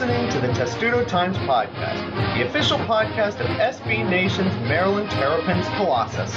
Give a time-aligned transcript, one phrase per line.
[0.00, 6.32] listening to the Testudo Times Podcast, the official podcast of SB Nation's Maryland Terrapins Colossus.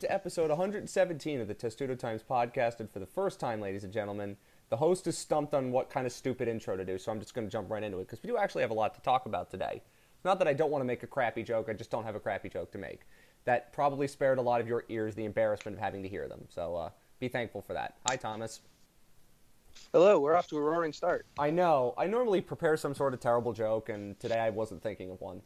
[0.00, 3.92] To episode 117 of the Testudo Times podcast, and for the first time, ladies and
[3.92, 4.38] gentlemen,
[4.70, 7.34] the host is stumped on what kind of stupid intro to do, so I'm just
[7.34, 9.26] going to jump right into it because we do actually have a lot to talk
[9.26, 9.82] about today.
[10.24, 12.20] Not that I don't want to make a crappy joke, I just don't have a
[12.20, 13.00] crappy joke to make.
[13.44, 16.46] That probably spared a lot of your ears the embarrassment of having to hear them,
[16.48, 17.96] so uh, be thankful for that.
[18.08, 18.60] Hi, Thomas.
[19.92, 21.26] Hello, we're off to a roaring start.
[21.38, 21.94] I know.
[21.98, 25.42] I normally prepare some sort of terrible joke, and today I wasn't thinking of one.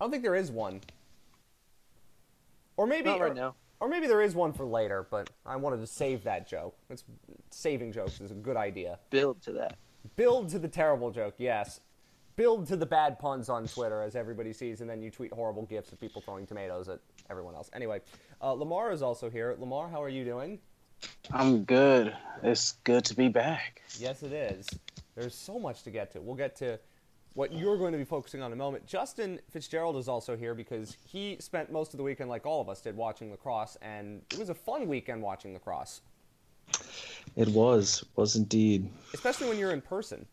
[0.00, 0.80] I don't think there is one.
[2.76, 3.54] Or maybe Not right or, now.
[3.80, 6.76] or maybe there is one for later, but I wanted to save that joke.
[6.88, 7.04] It's,
[7.50, 8.98] saving jokes is a good idea.
[9.10, 9.76] Build to that.
[10.16, 11.80] Build to the terrible joke, yes.
[12.36, 15.64] Build to the bad puns on Twitter, as everybody sees, and then you tweet horrible
[15.66, 17.68] gifs of people throwing tomatoes at everyone else.
[17.74, 18.00] Anyway,
[18.40, 19.54] uh, Lamar is also here.
[19.58, 20.58] Lamar, how are you doing?
[21.30, 22.14] I'm good.
[22.42, 23.82] It's good to be back.
[23.98, 24.66] Yes, it is.
[25.16, 26.20] There's so much to get to.
[26.20, 26.78] We'll get to
[27.34, 28.86] what you're going to be focusing on in a moment.
[28.86, 32.68] Justin Fitzgerald is also here because he spent most of the weekend, like all of
[32.68, 36.00] us did, watching lacrosse, and it was a fun weekend watching lacrosse,
[37.36, 38.90] It was, was indeed.
[39.14, 40.26] especially when you're in person.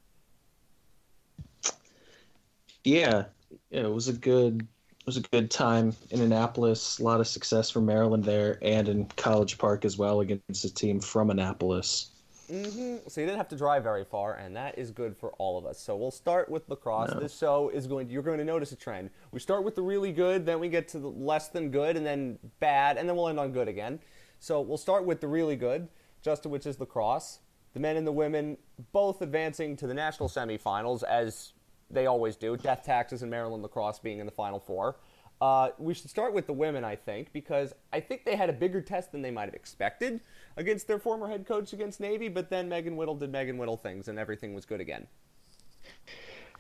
[2.88, 3.26] Yeah,
[3.70, 7.00] yeah, it was a good, it was a good time in Annapolis.
[7.00, 10.74] A lot of success for Maryland there, and in College Park as well against a
[10.74, 12.12] team from Annapolis.
[12.50, 15.58] hmm So you didn't have to drive very far, and that is good for all
[15.58, 15.82] of us.
[15.82, 17.14] So we'll start with lacrosse.
[17.14, 17.20] No.
[17.20, 18.08] This show is going.
[18.08, 19.10] To, you're going to notice a trend.
[19.34, 22.06] We start with the really good, then we get to the less than good, and
[22.06, 24.00] then bad, and then we'll end on good again.
[24.40, 25.90] So we'll start with the really good,
[26.22, 27.40] Justin, which is lacrosse.
[27.74, 28.58] The men and the women
[28.94, 31.52] both advancing to the national semifinals as
[31.90, 32.58] they always do.
[32.58, 34.98] Death Taxes and Maryland lacrosse being in the final four.
[35.40, 38.54] Uh, we should start with the women, I think, because I think they had a
[38.54, 40.20] bigger test than they might have expected
[40.58, 42.28] against their former head coach against Navy.
[42.28, 45.06] But then Megan Whittle did Megan Whittle things, and everything was good again.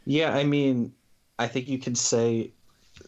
[0.05, 0.93] Yeah, I mean,
[1.39, 2.51] I think you could say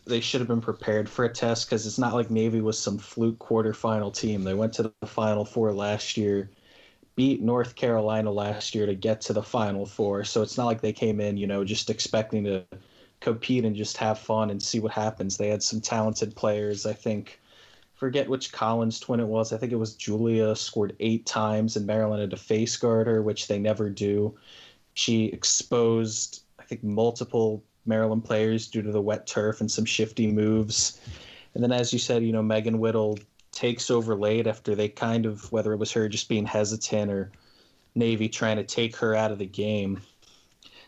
[0.05, 2.97] they should have been prepared for a test because it's not like Navy was some
[2.97, 4.43] fluke quarterfinal team.
[4.43, 6.49] They went to the Final Four last year,
[7.19, 10.23] beat North Carolina last year to get to the Final Four.
[10.23, 12.63] So it's not like they came in, you know, just expecting to
[13.19, 15.35] compete and just have fun and see what happens.
[15.35, 16.85] They had some talented players.
[16.85, 17.41] I think,
[17.93, 19.51] forget which Collins twin it was.
[19.51, 23.21] I think it was Julia scored eight times, and Maryland had to face guard her,
[23.21, 24.33] which they never do.
[24.93, 30.31] She exposed, I think, multiple Maryland players due to the wet turf and some shifty
[30.31, 31.01] moves.
[31.53, 33.19] And then, as you said, you know, Megan Whittle
[33.51, 37.31] takes over late after they kind of, whether it was her just being hesitant or
[37.95, 40.01] Navy trying to take her out of the game.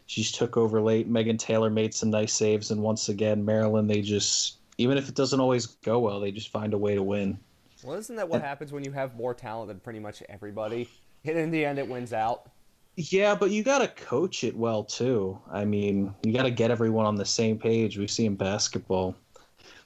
[0.06, 1.08] She just took over late.
[1.08, 2.72] Megan Taylor made some nice saves.
[2.72, 6.50] And once again, Maryland, they just, even if it doesn't always go well, they just
[6.50, 7.40] find a way to win.
[7.84, 10.90] Well, isn't that what happens when you have more talent than pretty much everybody?
[11.24, 12.50] And in the end, it wins out.
[12.98, 15.40] Yeah, but you got to coach it well too.
[15.52, 17.98] I mean, you got to get everyone on the same page.
[17.98, 19.16] We see in basketball,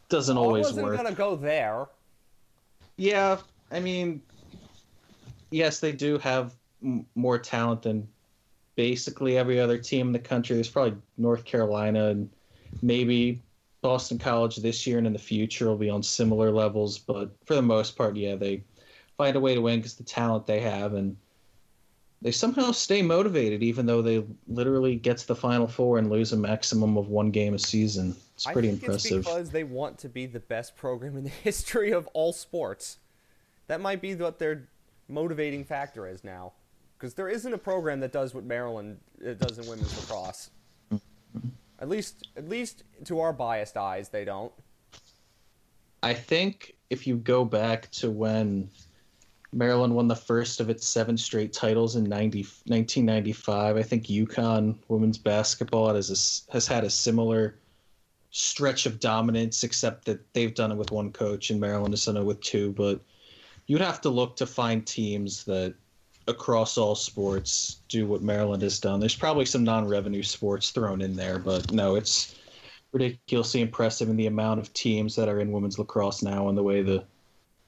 [0.10, 0.98] doesn't Well, I always wasn't work.
[0.98, 1.86] gonna go there.
[2.98, 3.38] Yeah,
[3.72, 4.22] I mean,
[5.52, 8.08] yes, they do have m- more talent than
[8.76, 10.56] basically every other team in the country.
[10.56, 12.30] There's probably North Carolina and
[12.82, 13.42] maybe
[13.82, 17.56] Boston College this year and in the future will be on similar levels, but for
[17.56, 18.64] the most part, yeah, they
[19.18, 21.16] find a way to win because the talent they have and
[22.22, 26.34] they somehow stay motivated even though they literally get to the final four and lose
[26.34, 28.16] a maximum of one game a season.
[28.36, 29.20] It's pretty I think impressive.
[29.20, 32.98] It's because they want to be the best program in the history of all sports.
[33.68, 34.68] That might be what their
[35.08, 36.54] motivating factor is now,
[36.98, 40.52] because there isn't a program that does what Maryland uh, does in women's lacrosse.
[41.80, 44.52] At least, at least to our biased eyes, they don't.
[46.04, 48.70] I think if you go back to when
[49.52, 54.78] Maryland won the first of its seven straight titles in 90, 1995, I think UConn
[54.88, 57.56] women's basketball has, a s has had a similar
[58.38, 62.18] stretch of dominance, except that they've done it with one coach and Maryland has done
[62.18, 62.74] it with two.
[62.74, 63.00] But
[63.66, 65.74] you'd have to look to find teams that
[66.28, 69.00] across all sports do what Maryland has done.
[69.00, 72.36] There's probably some non-revenue sports thrown in there, but no, it's
[72.92, 76.64] ridiculously impressive in the amount of teams that are in women's lacrosse now and the
[76.64, 77.06] way the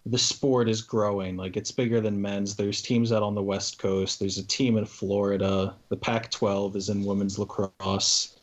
[0.06, 1.38] the sport is growing.
[1.38, 2.56] Like it's bigger than men's.
[2.56, 4.20] There's teams out on the West Coast.
[4.20, 5.76] There's a team in Florida.
[5.90, 8.37] The Pac-12 is in women's lacrosse.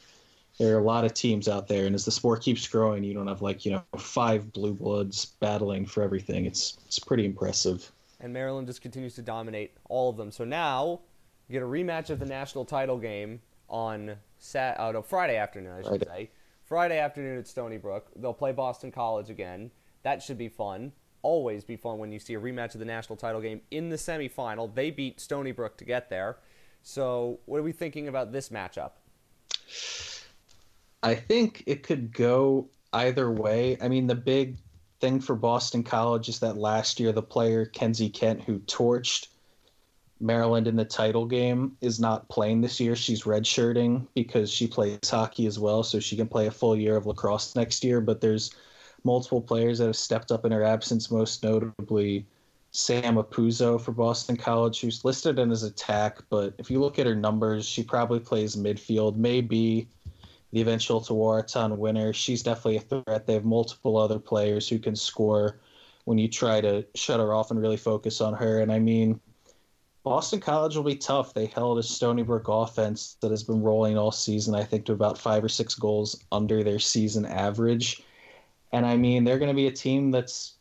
[0.59, 3.12] There are a lot of teams out there, and as the sport keeps growing, you
[3.12, 6.47] don't have like you know five blue bloods battling for everything.
[6.47, 7.91] It's it's pretty impressive.
[8.21, 10.31] and Maryland just continues to dominate all of them.
[10.31, 11.01] So now
[11.49, 15.73] you get a rematch of the national title game on Sat uh, no, Friday afternoon,
[15.73, 16.05] I should Friday.
[16.06, 16.31] say,
[16.65, 18.07] Friday afternoon at Stony Brook.
[18.17, 19.71] They'll play Boston College again.
[20.05, 20.93] That should be fun.
[21.23, 23.97] Always be fun when you see a rematch of the national title game in the
[23.97, 24.73] semifinal.
[24.75, 26.37] They beat Stony Brook to get there.
[26.83, 28.91] So, what are we thinking about this matchup?
[31.05, 33.77] I think it could go either way.
[33.81, 34.56] I mean, the big
[35.01, 39.29] thing for Boston College is that last year the player Kenzie Kent, who torched
[40.19, 42.97] Maryland in the title game, is not playing this year.
[42.97, 46.97] She's redshirting because she plays hockey as well, so she can play a full year
[46.97, 48.00] of lacrosse next year.
[48.00, 48.55] But there's
[49.05, 52.25] multiple players that have stepped up in her absence, most notably
[52.71, 56.21] Sam Apuzzo for Boston College, who's listed in as attack.
[56.31, 59.87] But if you look at her numbers, she probably plays midfield, maybe
[60.55, 62.12] the eventual Tewaaraton winner.
[62.12, 63.27] She's definitely a threat.
[63.27, 65.59] They have multiple other players who can score
[66.05, 68.61] when you try to shut her off and really focus on her.
[68.61, 69.21] And I mean,
[70.05, 71.35] Boston College will be tough.
[71.35, 74.93] They held a Stony Brook offense that has been rolling all season, I think, to
[74.93, 78.05] about five or six goals under their season average.
[78.73, 80.55] And I mean, they're going to be a team that's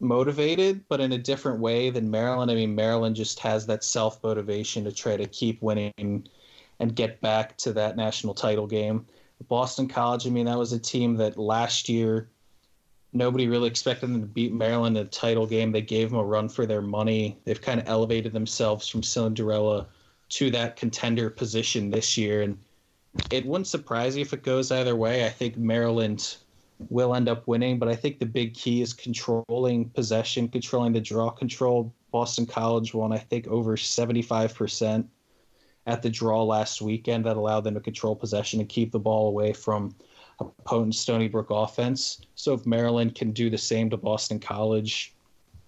[0.00, 2.50] motivated, but in a different way than Maryland.
[2.50, 6.26] I mean, Maryland just has that self motivation to try to keep winning
[6.82, 9.06] and get back to that national title game.
[9.48, 12.28] Boston College, I mean, that was a team that last year
[13.12, 15.70] nobody really expected them to beat Maryland in a title game.
[15.70, 17.38] They gave them a run for their money.
[17.44, 19.86] They've kind of elevated themselves from Cinderella
[20.30, 22.42] to that contender position this year.
[22.42, 22.58] And
[23.30, 25.24] it wouldn't surprise you if it goes either way.
[25.24, 26.36] I think Maryland
[26.88, 31.00] will end up winning, but I think the big key is controlling possession, controlling the
[31.00, 31.94] draw control.
[32.10, 35.06] Boston College won, I think, over 75%
[35.86, 39.28] at the draw last weekend that allowed them to control possession and keep the ball
[39.28, 39.94] away from
[40.40, 42.20] a potent Stony Brook offense.
[42.34, 45.14] So if Maryland can do the same to Boston College,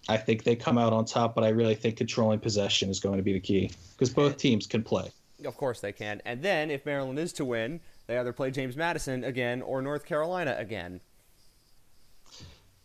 [0.09, 3.17] I think they come out on top, but I really think controlling possession is going
[3.17, 5.11] to be the key because both teams can play.
[5.45, 6.23] Of course they can.
[6.25, 10.05] And then if Maryland is to win, they either play James Madison again or North
[10.05, 11.01] Carolina again.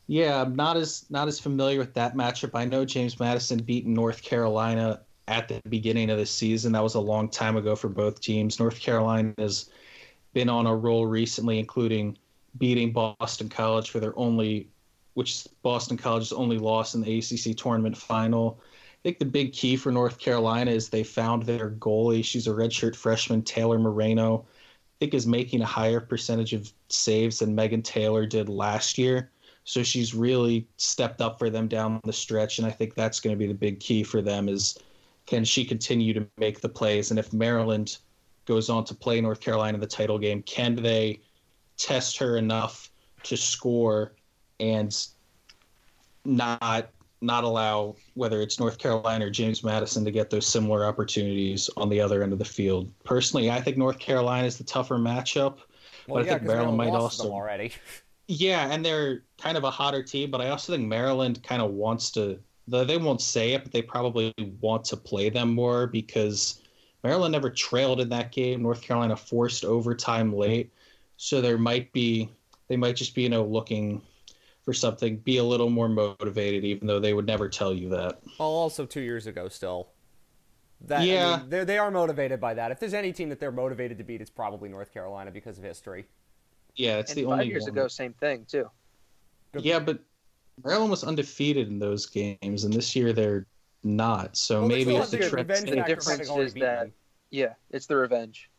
[0.07, 2.51] Yeah, I'm not as not as familiar with that matchup.
[2.55, 6.71] I know James Madison beat North Carolina at the beginning of the season.
[6.71, 8.59] That was a long time ago for both teams.
[8.59, 9.69] North Carolina has
[10.33, 12.17] been on a roll recently, including
[12.57, 14.67] beating Boston College for their only,
[15.13, 18.59] which is Boston College's only loss in the ACC tournament final.
[18.61, 22.25] I think the big key for North Carolina is they found their goalie.
[22.25, 24.45] She's a redshirt freshman, Taylor Moreno.
[24.47, 29.29] I think is making a higher percentage of saves than Megan Taylor did last year.
[29.63, 33.35] So she's really stepped up for them down the stretch, and I think that's going
[33.35, 34.77] to be the big key for them is
[35.29, 37.11] can she continue to make the plays?
[37.11, 37.99] And if Maryland
[38.45, 41.21] goes on to play North Carolina in the title game, can they
[41.77, 42.89] test her enough
[43.23, 44.13] to score
[44.59, 44.95] and
[46.25, 46.89] not
[47.21, 51.89] not allow whether it's North Carolina or James Madison to get those similar opportunities on
[51.89, 52.89] the other end of the field.
[53.03, 55.57] Personally, I think North Carolina is the tougher matchup,
[56.07, 57.73] well, but yeah, I think Maryland might also already.
[58.27, 61.71] yeah, and they're kind of a hotter team, but I also think Maryland kind of
[61.71, 62.39] wants to
[62.69, 66.62] they won't say it, but they probably want to play them more because
[67.04, 68.62] Maryland never trailed in that game.
[68.62, 70.71] North Carolina forced overtime late,
[71.18, 72.30] so there might be
[72.68, 74.01] they might just be you know looking
[74.63, 78.19] for something, be a little more motivated, even though they would never tell you that.
[78.39, 79.88] Well, also two years ago, still.
[80.81, 81.30] That, Yeah.
[81.33, 82.70] I mean, they're- they are motivated by that.
[82.72, 85.63] If there's any team that they're motivated to beat, it's probably North Carolina because of
[85.63, 86.05] history.
[86.75, 87.72] Yeah, it's and the five only years one.
[87.72, 88.70] ago, same thing too.
[89.58, 90.00] Yeah, but
[90.63, 93.46] Maryland was undefeated in those games, and this year they're
[93.84, 94.36] not.
[94.38, 95.50] So Well, maybe it's have the trend.
[95.50, 96.92] The difference is that-
[97.32, 98.50] Yeah, it's the revenge.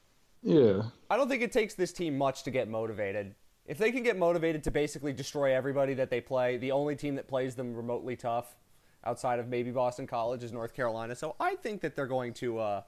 [0.43, 0.83] Yeah.
[1.11, 3.35] I don't think it takes this team much to get motivated.
[3.67, 7.15] If they can get motivated to basically destroy everybody that they play, the only team
[7.17, 8.57] that plays them remotely tough
[9.05, 11.15] outside of maybe Boston College is North Carolina.
[11.15, 12.83] So I think that they're going to uh,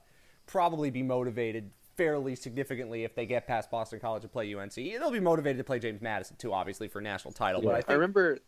[0.47, 4.75] probably be motivated fairly significantly if they get past Boston College and play UNC.
[4.75, 7.61] They'll be motivated to play James Madison too, obviously for national title.
[7.61, 7.75] But Yeah.
[7.75, 8.38] I I think remember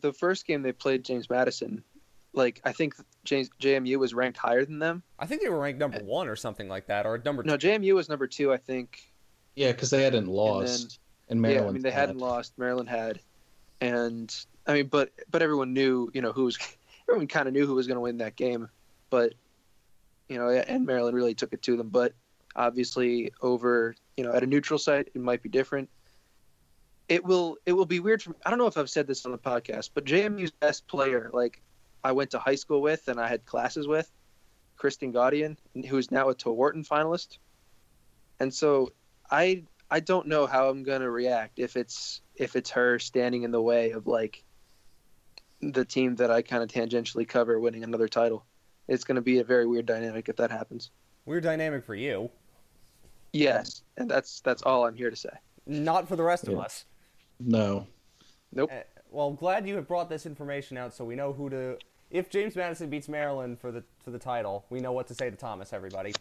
[0.00, 1.82] the first game they played James Madison.
[2.32, 5.02] Like I think James JMU was ranked higher than them.
[5.18, 7.68] I think they were ranked number one or something like that, or number No, two.
[7.68, 9.12] JMU was number two, I think.
[9.54, 10.98] Yeah, because they hadn't lost,
[11.28, 11.64] and, Maryland.
[11.64, 12.08] yeah, I mean they had.
[12.08, 12.58] hadn't lost.
[12.58, 13.20] Maryland had,
[13.80, 14.34] and
[14.66, 16.58] I mean, but but everyone knew, you know, who was
[17.08, 18.68] everyone kind of knew who was going to win that game,
[19.10, 19.34] but
[20.28, 21.88] you know, and Maryland really took it to them.
[21.88, 22.14] But
[22.56, 25.88] obviously, over you know, at a neutral site, it might be different.
[27.08, 28.36] It will it will be weird for me.
[28.46, 31.62] I don't know if I've said this on the podcast, but JMU's best player, like
[32.02, 34.10] I went to high school with and I had classes with,
[34.76, 35.56] Kristen Gaudian,
[35.88, 37.38] who's now a Tewaaraton finalist,
[38.40, 38.92] and so
[39.30, 43.50] I I don't know how I'm gonna react if it's if it's her standing in
[43.50, 44.42] the way of like
[45.60, 48.44] the team that I kind of tangentially cover winning another title.
[48.88, 50.90] It's gonna be a very weird dynamic if that happens.
[51.26, 52.30] Weird dynamic for you.
[53.32, 55.30] Yes, and that's that's all I'm here to say.
[55.66, 56.84] Not for the rest of us.
[57.40, 57.86] No.
[58.52, 58.70] Nope.
[58.72, 61.78] Uh, well, I'm glad you have brought this information out so we know who to.
[62.10, 65.30] If James Madison beats Maryland for the for the title, we know what to say
[65.30, 65.72] to Thomas.
[65.72, 66.14] Everybody.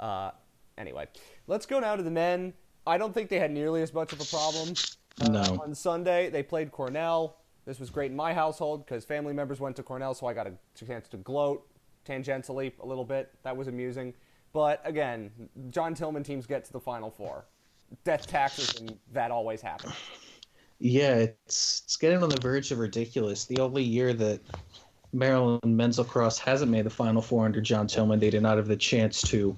[0.00, 0.30] Uh,
[0.78, 1.06] anyway,
[1.46, 2.52] let's go now to the men.
[2.86, 4.74] I don't think they had nearly as much of a problem.
[5.20, 5.58] Uh, No.
[5.62, 7.38] On Sunday, they played Cornell.
[7.64, 10.46] This was great in my household because family members went to Cornell, so I got
[10.46, 10.52] a
[10.84, 11.66] chance to gloat
[12.06, 13.32] tangentially a little bit.
[13.42, 14.12] That was amusing.
[14.52, 15.30] But again,
[15.70, 17.46] John Tillman teams get to the Final Four.
[18.04, 19.94] Death taxes, and that always happens.
[20.78, 23.44] Yeah, it's it's getting on the verge of ridiculous.
[23.44, 24.40] The only year that
[25.12, 28.66] Maryland men's lacrosse hasn't made the Final Four under John Tillman, they did not have
[28.66, 29.56] the chance to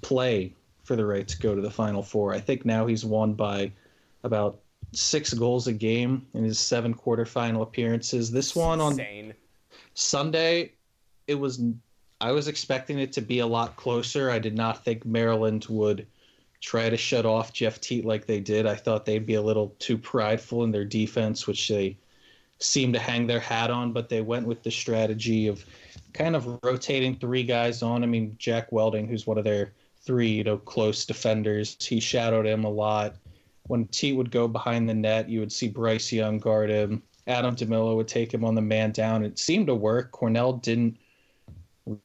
[0.00, 0.54] play
[0.84, 2.32] for the right to go to the Final Four.
[2.32, 3.72] I think now he's won by
[4.22, 4.60] about
[4.92, 8.30] six goals a game in his seven quarterfinal appearances.
[8.30, 9.00] This one on.
[9.94, 10.72] Sunday,
[11.26, 11.62] it was.
[12.20, 14.30] I was expecting it to be a lot closer.
[14.30, 16.06] I did not think Maryland would
[16.62, 18.66] try to shut off Jeff Teat like they did.
[18.66, 21.98] I thought they'd be a little too prideful in their defense, which they
[22.60, 23.92] seemed to hang their hat on.
[23.92, 25.64] But they went with the strategy of
[26.14, 28.02] kind of rotating three guys on.
[28.02, 32.46] I mean, Jack Welding, who's one of their three, you know, close defenders, he shadowed
[32.46, 33.16] him a lot.
[33.66, 37.02] When Teat would go behind the net, you would see Bryce Young guard him.
[37.26, 39.24] Adam DiMillo would take him on the man down.
[39.24, 40.10] It seemed to work.
[40.10, 40.96] Cornell didn't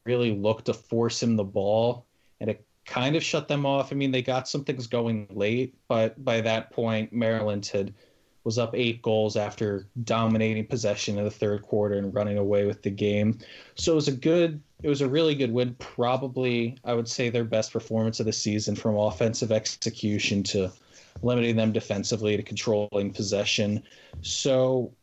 [0.06, 2.06] really look to force him the ball,
[2.40, 3.92] and it kind of shut them off.
[3.92, 7.94] I mean, they got some things going late, but by that point, Maryland had
[8.44, 12.82] was up eight goals after dominating possession in the third quarter and running away with
[12.82, 13.38] the game.
[13.76, 15.76] So it was a good, it was a really good win.
[15.80, 20.72] Probably, I would say, their best performance of the season from offensive execution to
[21.22, 23.84] limiting them defensively to controlling possession.
[24.22, 24.94] So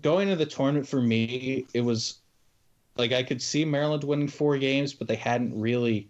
[0.00, 2.22] going to the tournament for me, it was
[2.96, 6.08] like I could see Maryland winning four games, but they hadn't really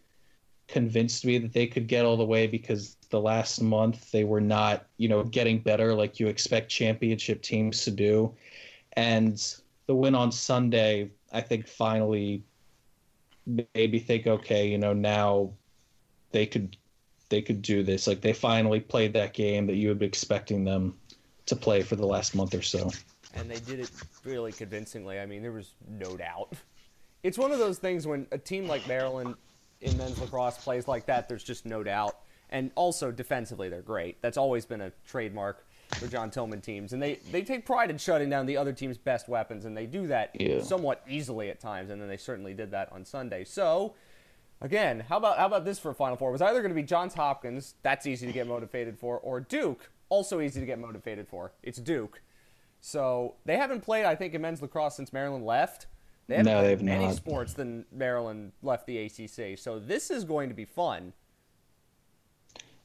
[0.68, 4.40] convinced me that they could get all the way because the last month they were
[4.40, 8.34] not, you know, getting better like you expect championship teams to do.
[8.94, 9.42] And
[9.86, 12.42] the win on Sunday, I think finally
[13.74, 15.52] maybe think, okay, you know, now
[16.32, 16.76] they could
[17.28, 18.06] they could do this.
[18.06, 20.94] Like they finally played that game that you would be expecting them
[21.46, 22.90] to play for the last month or so.
[23.34, 23.90] and they did it
[24.24, 25.20] really convincingly.
[25.20, 26.52] I mean, there was no doubt.
[27.22, 29.34] It's one of those things when a team like Maryland
[29.84, 32.16] in men's lacrosse plays like that, there's just no doubt.
[32.50, 34.20] And also defensively, they're great.
[34.22, 35.64] That's always been a trademark
[35.98, 38.98] for John Tillman teams, and they they take pride in shutting down the other team's
[38.98, 40.60] best weapons, and they do that Yeah.
[40.62, 41.90] somewhat easily at times.
[41.90, 43.44] And then they certainly did that on Sunday.
[43.44, 43.94] So.
[44.60, 46.30] Again, how about how about this for a Final Four?
[46.30, 49.40] It was either going to be Johns Hopkins, that's easy to get motivated for, or
[49.40, 51.52] Duke, also easy to get motivated for.
[51.62, 52.22] It's Duke.
[52.80, 55.86] So they haven't played, I think, in men's lacrosse since Maryland left.
[56.26, 59.58] They haven't No, they've in any sports than Maryland left the ACC.
[59.58, 61.12] So this is going to be fun.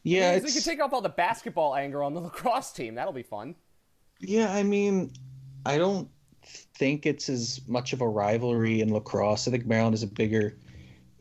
[0.03, 2.96] Yeah, Because we can take off all the basketball anger on the lacrosse team.
[2.96, 3.55] That'll be fun.
[4.19, 5.12] Yeah, I mean,
[5.65, 6.10] I don't
[6.43, 9.48] think it's as much of a rivalry in lacrosse.
[9.48, 10.58] I think Maryland has a bigger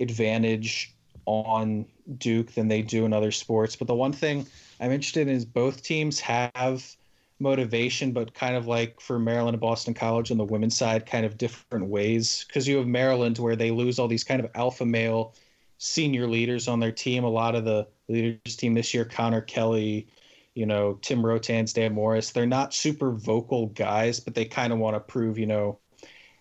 [0.00, 0.94] advantage
[1.26, 3.76] on Duke than they do in other sports.
[3.76, 4.46] But the one thing
[4.80, 6.96] I'm interested in is both teams have
[7.40, 11.24] motivation, but kind of like for Maryland and Boston College on the women's side, kind
[11.24, 12.44] of different ways.
[12.46, 15.34] Because you have Maryland where they lose all these kind of alpha male
[15.78, 17.24] senior leaders on their team.
[17.24, 20.08] A lot of the leaders team this year, Connor Kelly,
[20.54, 24.80] you know, Tim Rotanz, Dan Morris, they're not super vocal guys, but they kind of
[24.80, 25.78] want to prove, you know,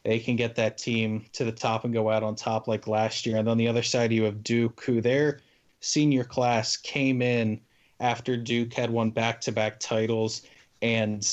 [0.04, 3.26] they can get that team to the top and go out on top like last
[3.26, 3.38] year.
[3.38, 5.42] And on the other side, you have Duke, who their
[5.82, 7.62] senior class came in
[8.00, 10.44] after Duke had won back to back titles
[10.82, 11.26] and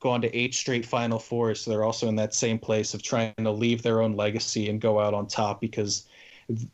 [0.00, 1.60] gone to eight straight Final Fours.
[1.62, 4.80] So they're also in that same place of trying to leave their own legacy and
[4.80, 6.08] go out on top because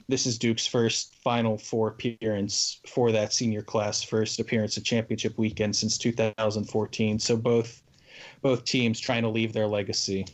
[0.08, 5.38] this is Duke's first Final Four appearance for that senior class, first appearance at championship
[5.38, 7.18] weekend since 2014.
[7.18, 7.82] So both
[8.42, 10.26] both teams trying to leave their legacy.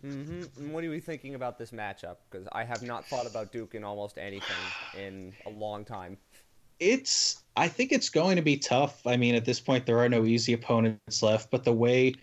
[0.00, 2.18] hmm And what are we thinking about this matchup?
[2.30, 6.18] Because I have not thought about Duke in almost anything in a long time.
[6.80, 9.06] It's I think it's going to be tough.
[9.06, 12.14] I mean, at this point there are no easy opponents left, but the way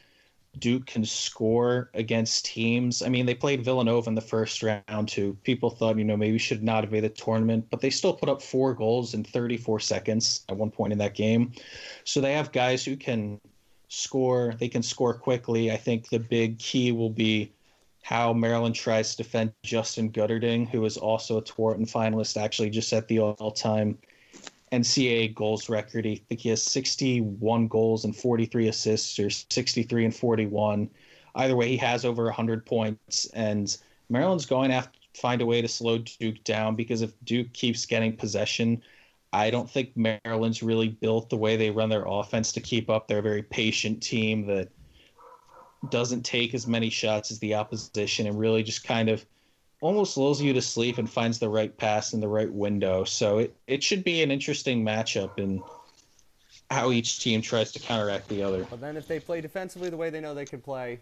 [0.59, 3.01] Duke can score against teams.
[3.01, 5.37] I mean, they played Villanova in the first round too.
[5.43, 8.29] People thought, you know, maybe should not have made the tournament, but they still put
[8.29, 11.51] up four goals in 34 seconds at one point in that game.
[12.05, 13.39] So they have guys who can
[13.89, 14.55] score.
[14.57, 15.71] They can score quickly.
[15.71, 17.51] I think the big key will be
[18.01, 22.93] how Maryland tries to defend Justin Guterding, who is also a Tewaaraton finalist, actually just
[22.93, 23.97] at the all-time
[24.71, 26.05] NCAA goals record.
[26.05, 30.89] I think he has 61 goals and 43 assists, or 63 and 41.
[31.35, 33.77] Either way, he has over 100 points, and
[34.09, 37.51] Maryland's going to have to find a way to slow Duke down because if Duke
[37.53, 38.81] keeps getting possession,
[39.33, 43.07] I don't think Maryland's really built the way they run their offense to keep up.
[43.07, 44.69] They're a very patient team that
[45.89, 49.25] doesn't take as many shots as the opposition and really just kind of
[49.85, 53.03] almost lulls you to sleep and finds the right pass in the right window.
[53.03, 55.61] So it, it should be an interesting matchup in
[56.71, 58.65] how each team tries to counteract the other.
[58.67, 60.99] But then if they play defensively the way they know they can play,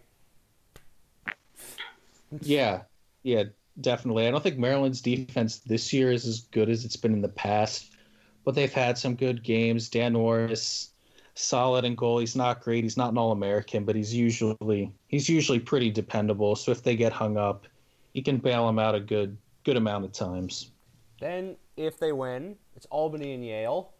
[2.42, 2.82] Yeah,
[3.22, 3.44] yeah,
[3.80, 4.28] definitely.
[4.28, 7.28] I don't think Maryland's defense this year is as good as it's been in the
[7.28, 7.94] past,
[8.44, 9.88] but they've had some good games.
[9.88, 10.90] Dan Morris,
[11.34, 12.18] solid in goal.
[12.18, 12.84] He's not great.
[12.84, 16.54] He's not an All-American, but he's usually he's usually pretty dependable.
[16.54, 17.66] So if they get hung up,
[18.14, 20.70] he can bail them out a good good amount of times.
[21.20, 23.92] then if they win, it's Albany and Yale.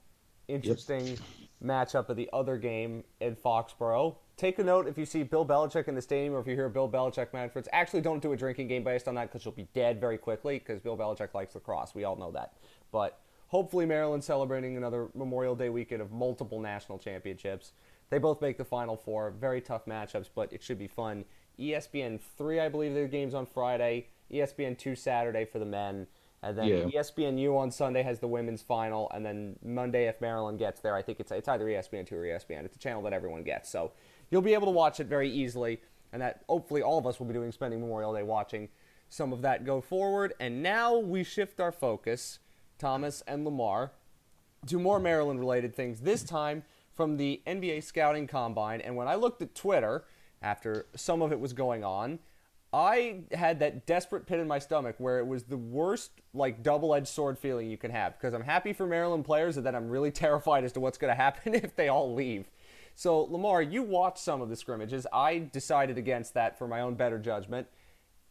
[0.47, 1.19] Interesting
[1.63, 4.17] matchup of the other game in Foxborough.
[4.37, 6.69] Take a note if you see Bill Belichick in the stadium or if you hear
[6.69, 7.69] Bill Belichick Manfred's.
[7.73, 10.59] Actually, don't do a drinking game based on that because you'll be dead very quickly
[10.59, 11.95] because Bill Belichick likes lacrosse.
[11.95, 12.55] We all know that.
[12.93, 17.73] But hopefully, Maryland's celebrating another Memorial Day weekend of multiple national championships.
[18.11, 19.31] They both make the Final Four.
[19.31, 21.25] Very tough matchups, but it should be fun.
[21.59, 24.09] ESPN 3, I believe, their game's on Friday.
[24.31, 26.07] ESPN 2 Saturday for the men.
[26.43, 27.01] And then Yeah.
[27.01, 31.01] ESPNU on Sunday has the women's final, and then Monday, if Maryland gets there, I
[31.01, 32.67] think it's it's either ESPN two or ESPN.
[32.67, 33.93] It's a channel that everyone gets, so
[34.31, 35.81] you'll be able to watch it very easily,
[36.13, 38.69] and that hopefully all of us will be doing spending Memorial Day watching
[39.09, 40.35] some of that go forward.
[40.39, 42.41] And now we shift our focus,
[42.79, 43.93] Thomas and Lamar,
[44.67, 46.01] to more Maryland related things.
[46.01, 50.05] This time from the NBA scouting combine, and when I looked at Twitter
[50.45, 52.21] after some of it was going on.
[52.73, 56.95] I had that desperate pit in my stomach where it was the worst, like, double
[56.95, 59.89] edged sword feeling you can have because I'm happy for Maryland players and then I'm
[59.89, 62.51] really terrified as to what's going to happen if they all leave.
[62.97, 65.07] So, Lamar, you watched some of the scrimmages.
[65.13, 67.67] I decided against that for my own better judgment.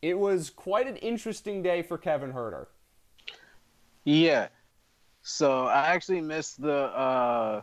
[0.02, 2.68] It was quite an interesting day for Kevin Huerter.
[4.04, 4.50] Yeah.
[5.22, 7.62] So I actually missed the uh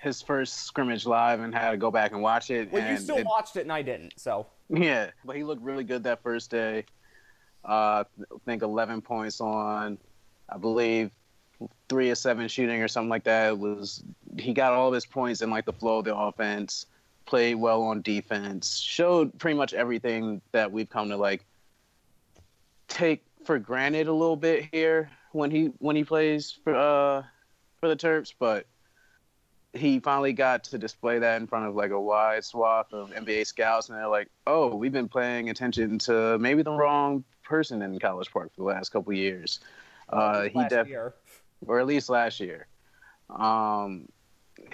[0.00, 2.72] his first scrimmage live and had to go back and watch it.
[2.72, 4.46] Well, you still it- watched it and I didn't, so.
[4.70, 6.84] Yeah, but he looked really good that first day.
[7.64, 9.98] Uh, I think 11 points on,
[10.48, 11.10] I believe,
[11.88, 13.50] three or seven shooting or something like that.
[13.50, 14.02] It was
[14.38, 16.86] he got all of his points in like the flow of the offense,
[17.26, 21.44] played well on defense, showed pretty much everything that we've come to like
[22.88, 27.22] take for granted a little bit here when he when he plays for uh
[27.80, 28.66] for the Terps, but
[29.72, 33.46] he finally got to display that in front of like a wide swath of NBA
[33.46, 37.98] scouts, and they're like, "Oh, we've been paying attention to maybe the wrong person in
[37.98, 39.60] College Park for the last couple of years."
[40.08, 41.14] Uh, he last def- year.
[41.66, 42.66] or at least last year.
[43.28, 44.08] Um,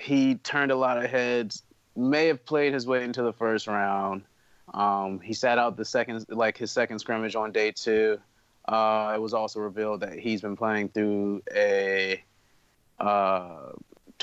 [0.00, 1.62] he turned a lot of heads.
[1.94, 4.22] May have played his way into the first round.
[4.72, 8.18] Um, he sat out the second, like his second scrimmage on day two.
[8.66, 12.22] Uh, it was also revealed that he's been playing through a
[12.98, 13.72] uh,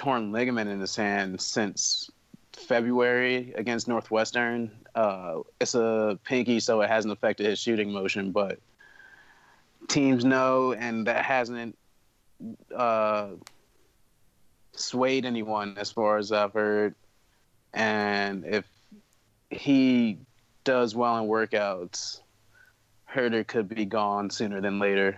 [0.04, 2.12] torn ligament in his hand since
[2.52, 4.70] February against Northwestern.
[4.96, 8.60] Uh, it's a pinky, so it hasn't affected his shooting motion, but
[9.88, 11.78] teams know, and that hasn't
[12.76, 13.28] uh,
[14.74, 16.96] swayed anyone as far as I've heard.
[17.74, 18.66] And if
[19.52, 20.18] he
[20.66, 22.20] does well in workouts,
[23.10, 25.18] Huerter could be gone sooner than later.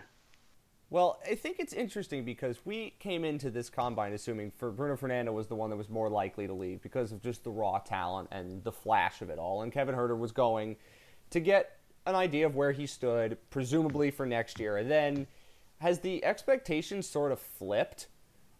[0.95, 5.33] Well, I think it's interesting because we came into this combine assuming for Bruno Fernando
[5.33, 8.29] was the one that was more likely to leave because of just the raw talent
[8.31, 9.61] and the flash of it all.
[9.61, 10.77] And Kevin Huerter was going
[11.31, 14.77] to get an idea of where he stood, presumably for next year.
[14.77, 15.27] And then
[15.79, 18.07] has the expectation sort of flipped?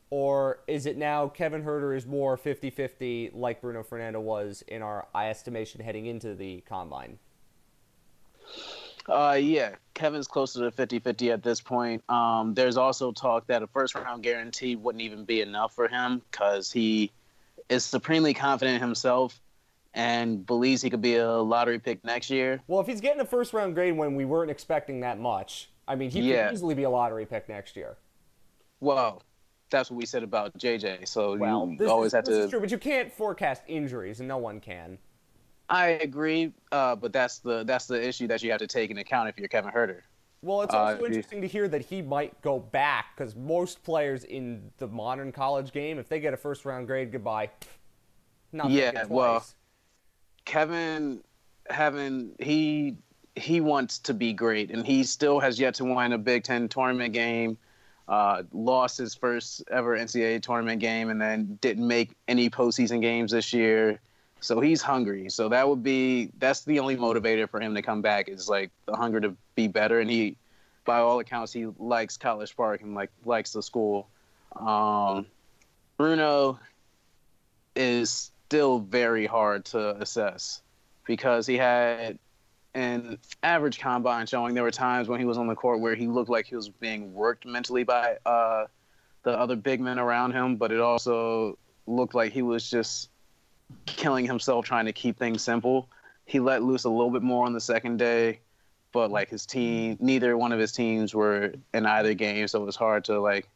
[0.10, 4.82] Or is it now Kevin Huerter is more 50 50 like Bruno Fernando was in
[4.82, 7.17] our estimation heading into the combine?
[9.08, 12.04] Uh, yeah, Kevin's closer to 50 50 at this point.
[12.10, 16.22] Um, there's also talk that a first round guarantee wouldn't even be enough for him
[16.32, 17.12] because he
[17.70, 19.39] is supremely confident in himself
[19.94, 22.60] and believes he could be a lottery pick next year.
[22.68, 25.96] Well, if he's getting a first round grade when we weren't expecting that much, I
[25.96, 26.48] mean, he Yeah.
[26.48, 27.98] could easily be a lottery pick next year.
[28.80, 29.22] Well,
[29.70, 31.08] that's what we said about JJ.
[31.08, 32.44] So Well, you always is, have this to.
[32.46, 34.98] is true, but you can't forecast injuries, and no one can.
[35.69, 39.01] I agree, uh, but that's the that's the issue that you have to take into
[39.01, 40.01] account if you're Kevin Huerter.
[40.41, 43.84] Well, it's Uh, also you- interesting to hear that he might go back because most
[43.84, 47.49] players in the modern college game, if they get a first round grade, goodbye.
[48.51, 49.43] Not Yeah, well.
[50.45, 51.23] Kevin
[51.69, 52.97] having he
[53.36, 56.69] he wants to be great, and he still has yet to win a Big Ten
[56.69, 57.58] tournament game.
[58.08, 63.32] Uh, lost his first ever NCAA tournament game, and then didn't make any postseason games
[63.32, 63.99] this year.
[64.41, 65.30] So he's hungry.
[65.30, 68.71] So that would be that's the only motivator for him to come back is like
[68.86, 70.00] the hunger to be better.
[70.00, 70.38] And he,
[70.86, 74.08] by all accounts, he likes College Park and like likes the school.
[74.56, 75.26] Um,
[75.98, 76.60] Bruno
[77.76, 80.62] is still very hard to assess
[81.06, 82.19] because he had
[82.74, 86.08] an average combine showing there were times when he was on the court where he
[86.08, 88.65] looked like he was being worked mentally by uh,
[89.24, 93.10] the other big men around him, but it also looked like he was just
[93.86, 95.89] killing himself trying to keep things simple.
[96.25, 98.39] He let loose a little bit more on the second day,
[98.91, 102.65] but like his team, neither one of his teams were in either game, so it
[102.65, 103.47] was hard to like,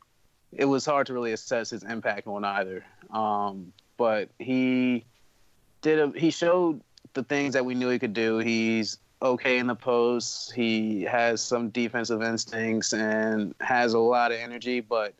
[0.51, 2.83] it was hard to really assess his impact on either.
[3.11, 5.05] Um, but he
[5.81, 6.81] did a, he showed
[7.13, 8.37] the things that we knew he could do.
[8.37, 10.53] He's okay in the post.
[10.53, 15.13] He has some defensive instincts and has a lot of energy, but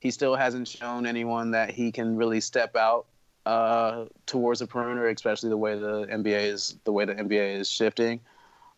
[0.00, 3.06] he still hasn't shown anyone that he can really step out
[3.46, 7.68] uh, towards the perimeter, especially the way the NBA is the way the NBA is
[7.68, 8.20] shifting.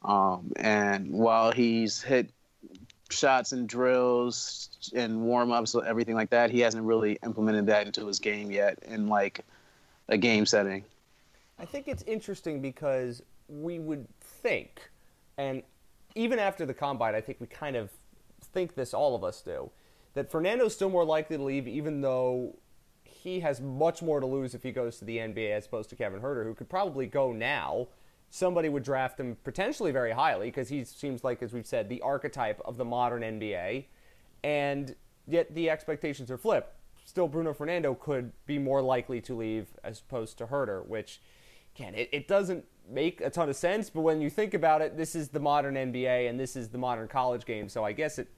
[0.03, 2.31] Um, and while he's hit
[3.11, 7.87] shots and drills and warm ups, and everything like that, he hasn't really implemented that
[7.87, 9.45] into his game yet in like
[10.09, 10.85] a game setting.
[11.59, 14.91] I think it's interesting because we would think,
[15.39, 15.63] and
[16.15, 17.91] even after the combine, I think we kind of
[18.53, 19.71] think this, all of us do,
[20.15, 22.55] that Fernando's still more likely to leave, even though
[23.23, 25.97] he has much more to lose if he goes to the NBA as opposed to
[25.97, 27.87] Kevin Huerter, who could probably go now.
[28.31, 32.01] Somebody would draft him potentially very highly because he seems like, as we've said, the
[32.01, 33.85] archetype of the modern NBA.
[34.43, 34.97] And
[35.29, 36.75] yet the expectations are flipped.
[37.05, 41.21] Still, Bruno Fernando could be more likely to leave as opposed to Huerter, which,
[41.77, 43.89] again, it, it doesn't make a ton of sense.
[43.89, 46.79] But when you think about it, this is the modern NBA and this is the
[46.79, 47.69] modern college game.
[47.69, 48.29] So I guess it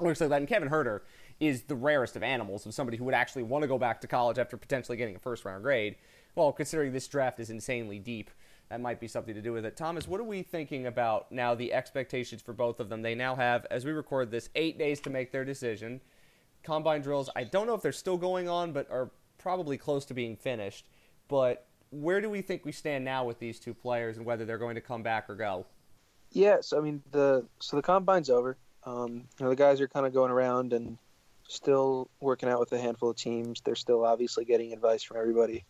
[0.00, 0.38] looks like that.
[0.38, 1.02] And Kevin Huerter
[1.40, 4.06] is the rarest of animals of somebody who would actually want to go back to
[4.06, 5.96] college after potentially getting a first round grade.
[6.34, 8.30] Well, considering this draft is insanely deep,
[8.68, 9.76] that might be something to do with it.
[9.76, 13.02] Thomas, what are we thinking about now the expectations for both of them?
[13.02, 16.00] They now have, as we record this, eight days to make their decision.
[16.62, 20.14] Combine drills, I don't know if they're still going on, but are probably close to
[20.14, 20.86] being finished.
[21.28, 24.58] But where do we think we stand now with these two players and whether they're
[24.58, 25.66] going to come back or go?
[26.32, 28.56] Yes, I mean the so the combine's over.
[28.84, 30.98] Um, you know, the guys are kind of going around and
[31.48, 33.60] still working out with a handful of teams.
[33.60, 35.64] They're still obviously getting advice from everybody.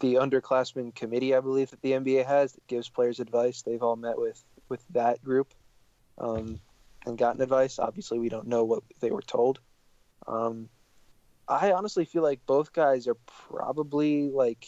[0.00, 3.62] The underclassmen committee, I believe that the NBA has that gives players advice.
[3.62, 5.52] They've all met with with that group
[6.18, 6.60] um,
[7.04, 7.78] and gotten advice.
[7.78, 9.60] Obviously, we don't know what they were told.
[10.26, 10.68] Um,
[11.48, 13.16] I honestly feel like both guys are
[13.48, 14.66] probably like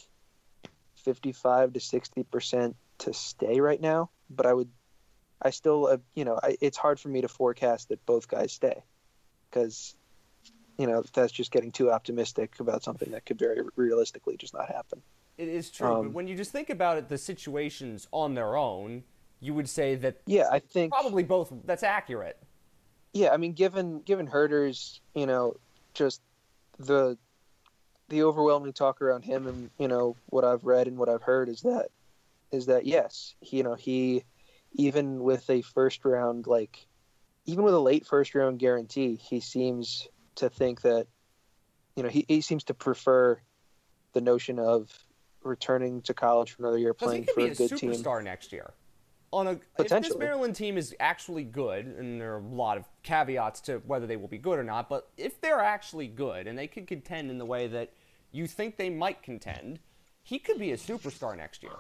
[0.96, 4.10] fifty-five to sixty percent to stay right now.
[4.28, 4.70] But I would,
[5.40, 8.52] I still, uh, you know, I, it's hard for me to forecast that both guys
[8.52, 8.82] stay
[9.48, 9.94] because
[10.78, 14.68] you know that's just getting too optimistic about something that could very realistically just not
[14.68, 15.02] happen.
[15.38, 18.56] It is true, um, but when you just think about it, the situations on their
[18.56, 19.04] own,
[19.40, 21.52] you would say that yeah, I think probably both.
[21.64, 22.38] That's accurate.
[23.12, 25.56] Yeah, I mean, given given Huerter's, you know,
[25.94, 26.22] just
[26.78, 27.18] the
[28.08, 31.48] the overwhelming talk around him, and you know what I've read and what I've heard
[31.48, 31.88] is that
[32.52, 34.24] is that yes, he, you know, he
[34.74, 36.86] even with a first round like
[37.46, 41.06] even with a late first round guarantee, he seems to think that
[41.96, 43.40] you know he, he seems to prefer
[44.12, 44.90] the notion of
[45.42, 47.92] returning to college for another year playing for a, a good superstar team.
[47.92, 48.72] Superstar next year.
[49.32, 52.84] On a if this Maryland team is actually good, and there are a lot of
[53.02, 56.58] caveats to whether they will be good or not, but if they're actually good and
[56.58, 57.92] they could contend in the way that
[58.30, 59.78] you think they might contend,
[60.22, 61.72] he could be a superstar next year.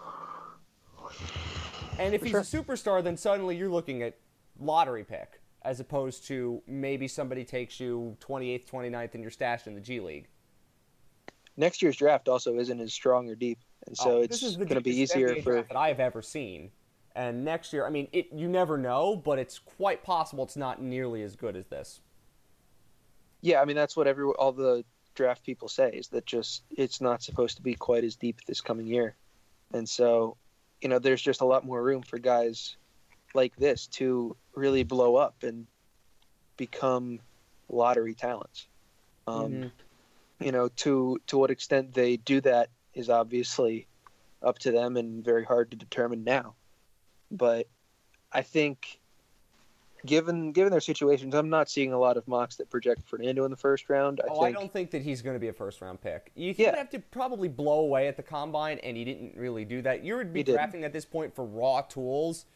[1.98, 2.60] And if for he's sure.
[2.60, 4.16] a superstar, then suddenly you're looking at
[4.58, 9.74] lottery pick as opposed to maybe somebody takes you 28th, 29th and you're stashed in
[9.74, 10.28] the G League.
[11.56, 14.56] Next year's draft also isn't as strong or deep, and so Oh, it's this is
[14.56, 15.52] the going to be easier NBA for.
[15.52, 16.70] draft that I've ever seen.
[17.14, 20.80] And next year, I mean, it you never know, but it's quite possible it's not
[20.80, 22.00] nearly as good as this.
[23.42, 27.00] Yeah, I mean that's what every all the draft people say is that just it's
[27.02, 29.14] not supposed to be quite as deep this coming year,
[29.74, 30.38] and so
[30.80, 32.76] you know there's just a lot more room for guys
[33.34, 35.66] like this to really blow up and
[36.56, 37.20] become
[37.68, 38.66] lottery talents.
[39.26, 39.70] Um, Mhm.
[40.40, 43.86] You know, to to what extent they do that is obviously
[44.42, 46.54] up to them and very hard to determine now.
[47.30, 47.68] But
[48.32, 48.98] I think,
[50.04, 53.52] given given their situations, I'm not seeing a lot of mocks that project Fernando in
[53.52, 54.20] the first round.
[54.20, 56.32] I oh, think I don't think that he's going to be a first round pick.
[56.34, 56.74] You Yeah.
[56.74, 60.02] have to probably blow away at the combine, and he didn't really do that.
[60.02, 62.46] You would be drafting at this point for raw tools,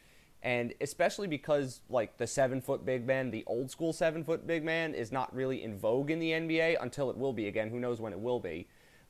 [0.43, 4.63] and especially because like the seven foot big man, the old school seven foot big
[4.63, 7.69] man, is not really in vogue in the NBA until it will be again.
[7.69, 8.67] Who knows when it will be?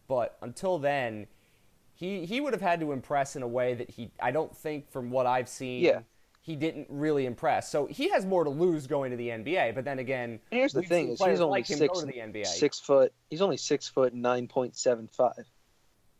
[0.08, 1.28] But until then,
[1.94, 4.90] he he would have had to impress in a way that he I don't think
[4.92, 5.84] from what I've seen.
[5.84, 6.02] Yeah.
[6.42, 7.70] he didn't really impress.
[7.70, 9.76] So he has more to lose going to the NBA.
[9.76, 12.00] But then again, And here's the thing: is he's only like six
[12.46, 13.12] six foot.
[13.30, 15.46] He's only six foot nine point seven five.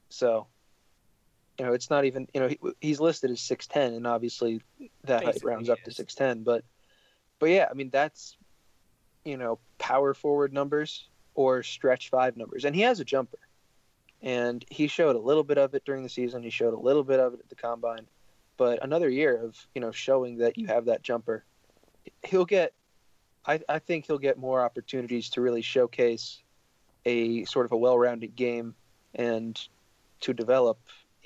[0.10, 0.48] So,
[1.58, 2.28] you know, it's not even.
[2.34, 4.62] You know, he, he's listed as six ten, and obviously
[5.06, 6.44] that height rounds up to six ten.
[6.44, 6.64] But,
[7.40, 8.38] but yeah, I mean that's,
[9.26, 13.40] you know, power forward numbers or stretch five numbers, and he has a jumper,
[14.22, 16.44] and he showed a little bit of it during the season.
[16.44, 18.08] He showed a little bit of it at the combine,
[18.58, 21.44] but another year of you know showing that you have that jumper,
[22.24, 22.74] he'll get.
[23.46, 26.40] I, I think he'll get more opportunities to really showcase
[27.06, 28.76] a sort of a well-rounded game
[29.16, 29.58] and
[30.20, 30.78] to develop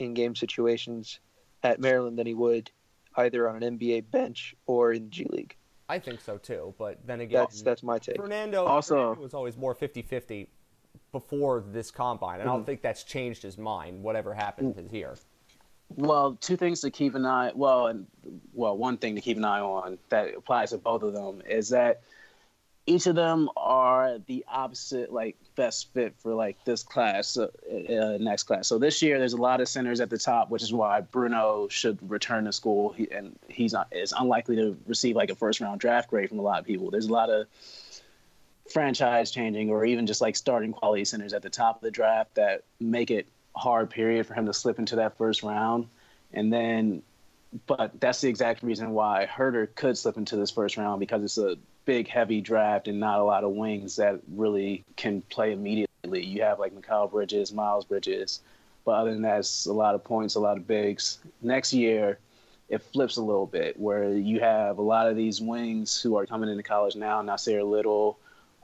[0.02, 1.20] in-game situations
[1.64, 2.72] at Maryland than he would
[3.18, 5.56] either on an NBA bench or in the G League.
[5.90, 6.74] I think so too.
[6.78, 8.16] But then again, That's that's my take.
[8.18, 10.48] Fernando Also- Fernando was always more 50-50
[11.12, 12.58] before this combine, and I Mm-hmm.
[12.60, 14.02] don't think that's changed his mind.
[14.02, 14.86] Whatever happened Mm.
[14.86, 15.16] is here.
[15.98, 17.52] Well, two things to keep an eye.
[17.54, 18.08] Well, and
[18.54, 21.68] well, one thing to keep an eye on that applies to both of them is
[21.70, 22.02] that
[22.86, 28.17] each of them are the opposite, like best fit for like this class, uh, uh,
[28.20, 28.67] next class.
[28.67, 31.67] So this year, there's a lot of centers at the top, which is why Bruno
[31.70, 35.62] should return to school, he, and he's not is unlikely to receive like a first
[35.62, 36.89] round draft grade from a lot of people.
[36.89, 37.48] There's a lot of
[38.72, 42.36] franchise changing or even just like starting quality centers at the top of the draft
[42.36, 45.88] that make it hard period for him to slip into that first round
[46.32, 47.02] and then
[47.67, 51.38] but that's the exact reason why Huerter could slip into this first round because it's
[51.38, 56.24] a big heavy draft and not a lot of wings that really can play immediately
[56.24, 58.41] you have like Mikal Bridges Miles Bridges
[58.86, 62.20] but other than that it's a lot of points a lot of bigs next year
[62.70, 66.26] it flips a little bit where you have a lot of these wings who are
[66.26, 68.17] coming into college now Nassir Little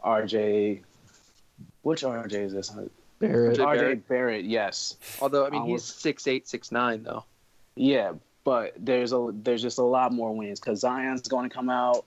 [0.06, 0.82] RJ
[1.82, 2.70] which RJ is this
[3.20, 3.58] Barrett.
[3.58, 4.08] RJ RJ Barrett?
[4.08, 4.98] Barrett, yes.
[5.22, 7.24] Although I mean I he's was- six eight six nine though.
[7.76, 11.70] Yeah, but there's a there's just a lot more wins because Zion's going to come
[11.70, 12.06] out.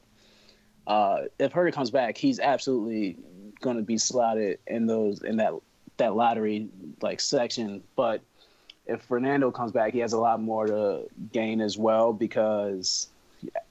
[0.90, 3.16] Uh, if Huerter comes back, he's absolutely
[3.60, 5.52] going to be slotted in those in that
[5.98, 6.68] that lottery
[7.00, 7.82] like section.
[7.94, 8.22] But
[8.86, 13.08] if Fernando comes back, he has a lot more to gain as well because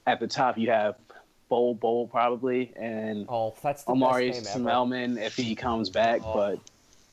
[0.07, 0.95] at the top you have
[1.49, 4.69] Bol Bol probably and Oh, that's the Omari best name ever.
[4.69, 6.33] Spellman if he comes back, Oh.
[6.33, 6.59] but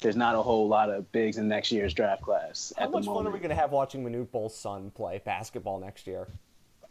[0.03, 2.99] there's not a whole lot of bigs in next year's draft class How at the
[2.99, 6.29] much fun are we going to have watching Manute Bol's son play basketball next year?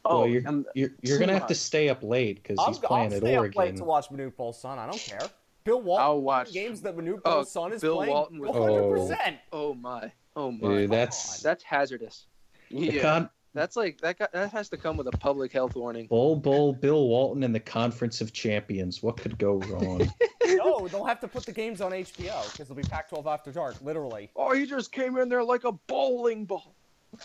[0.08, 2.78] Oh, well, you're, um, you're, you're gonna have to stay up late because I'm, he's
[2.80, 3.60] playing I'll at stay Oregon.
[3.60, 4.78] up late to watch Manute Bol's son.
[4.78, 5.20] I don't care.
[5.63, 6.06] Bill Walton.
[6.06, 8.13] I'll watch- games that Manute Oh, Bol's son is Bill playing.
[8.13, 9.38] Walton with- 100%.
[9.52, 10.12] Oh my.
[10.36, 10.68] Oh my.
[10.68, 12.28] Dude, that's That's hazardous.
[12.70, 13.02] Yeah.
[13.02, 14.20] con- That's like that.
[14.20, 16.08] Got, that has to come with a public health warning.
[16.08, 19.02] Bol Bol Bill Walton and the Conference of Champions.
[19.02, 20.08] What could go wrong?
[20.46, 23.76] no, they'll have to put the games on HBO because they'll be Pac-12 after dark,
[23.82, 24.30] literally.
[24.36, 26.76] Oh, he just came in there like a bowling ball.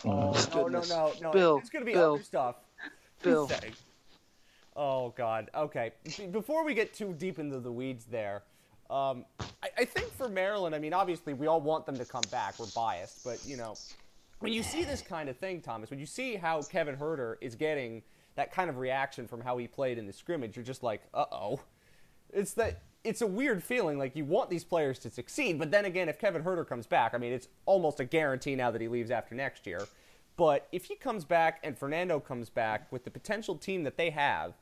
[0.05, 1.31] Uh, No, no, no, no.
[1.31, 2.55] Bill, it's gonna be Bill, other stuff.
[3.23, 3.49] Bill.
[4.75, 5.49] Oh God.
[5.55, 5.91] Okay.
[6.31, 8.43] Before we get too deep into the weeds, there,
[8.89, 12.23] um, I, I think for Maryland, I mean, obviously we all want them to come
[12.31, 12.59] back.
[12.59, 13.75] We're biased, but you know,
[14.39, 17.55] when you see this kind of thing, Thomas, when you see how Kevin Huerter is
[17.55, 18.01] getting
[18.35, 21.25] that kind of reaction from how he played in the scrimmage, you're just like, uh
[21.31, 21.59] oh.
[22.33, 23.97] It's that it's a weird feeling.
[23.97, 27.13] Like you want these players to succeed, but then again, if Kevin Huerter comes back,
[27.13, 29.85] I mean, it's almost a guarantee now that he leaves after next year.
[30.41, 34.09] But if he comes back and Fernando comes back with the potential team that they
[34.09, 34.55] have,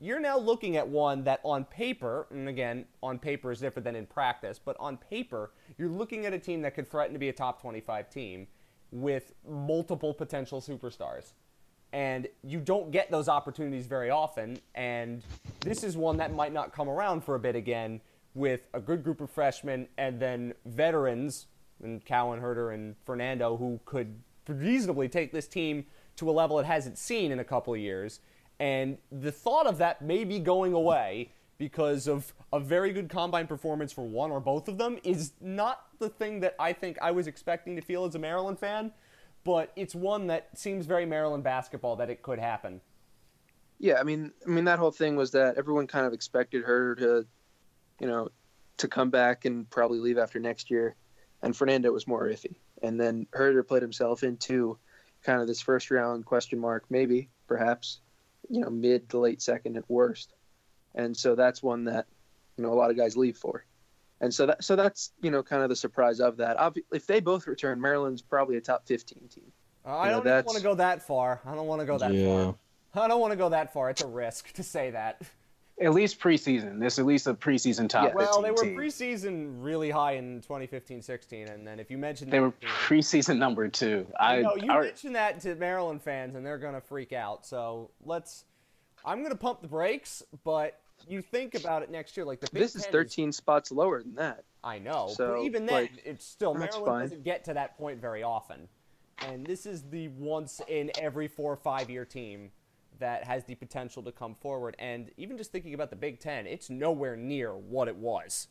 [0.00, 3.96] you're now looking at one that on paper, and again, on paper is different than
[3.96, 7.28] in practice, but on paper, you're looking at a team that could threaten to be
[7.28, 8.46] a top 25 team
[8.90, 11.34] with multiple potential superstars.
[11.92, 15.22] And you don't get those opportunities very often, and
[15.60, 18.00] this is one that might not come around for a bit again
[18.32, 21.48] with a good group of freshmen and then veterans,
[21.82, 24.22] and Cowan, Huerter and Fernando, who could
[24.54, 28.20] reasonably take this team to a level it hasn't seen in a couple of years.
[28.58, 33.92] And the thought of that maybe going away because of a very good combine performance
[33.92, 37.26] for one or both of them is not the thing that I think I was
[37.26, 38.92] expecting to feel as a Maryland fan,
[39.44, 42.80] but it's one that seems very Maryland basketball that it could happen.
[43.78, 46.94] Yeah, I mean, I mean that whole thing was that everyone kind of expected her
[46.96, 47.26] to,
[48.00, 48.28] you know,
[48.78, 50.96] to come back and probably leave after next year,
[51.42, 54.78] and Fernando was more iffy, and then Huerter played himself into
[55.22, 58.00] kind of this first round question mark, maybe, perhaps,
[58.48, 60.34] you know, mid to late second at worst,
[60.94, 62.06] and so that's one that,
[62.56, 63.64] you know, a lot of guys leave for,
[64.20, 66.56] and so that so that's you know kind of the surprise of that.
[66.58, 69.50] Obvi- if they both return, Maryland's probably a top fifteen team.
[69.84, 71.40] Uh, I Yeah, don't want to go that far.
[71.44, 72.52] I don't want to go that yeah.
[72.92, 73.04] far.
[73.04, 73.90] I don't want to go that far.
[73.90, 75.20] It's a risk to say that.
[75.80, 76.80] At least preseason.
[76.80, 78.08] There's at least a preseason top Yeah.
[78.10, 78.76] 15 Well, they were team.
[78.76, 82.52] preseason really high in 2015-16, and then if you mentioned They were
[82.86, 84.06] preseason number two.
[84.18, 87.44] I, you know, you I- mentioned that to Maryland fans, and they're gonna freak out.
[87.46, 88.44] So let's.
[89.04, 92.62] I'm gonna pump the brakes, but you think about it next year, like the Big
[92.62, 94.44] This is Ten 13 spots lower than that.
[94.64, 97.00] I know, So, but even then, like, it's still Maryland fine.
[97.02, 98.68] doesn't get to that point very often,
[99.18, 102.50] and this is the once in every four or five year team
[102.98, 104.76] that has the potential to come forward.
[104.78, 108.48] And even just thinking about the Big Ten, it's nowhere near what it was.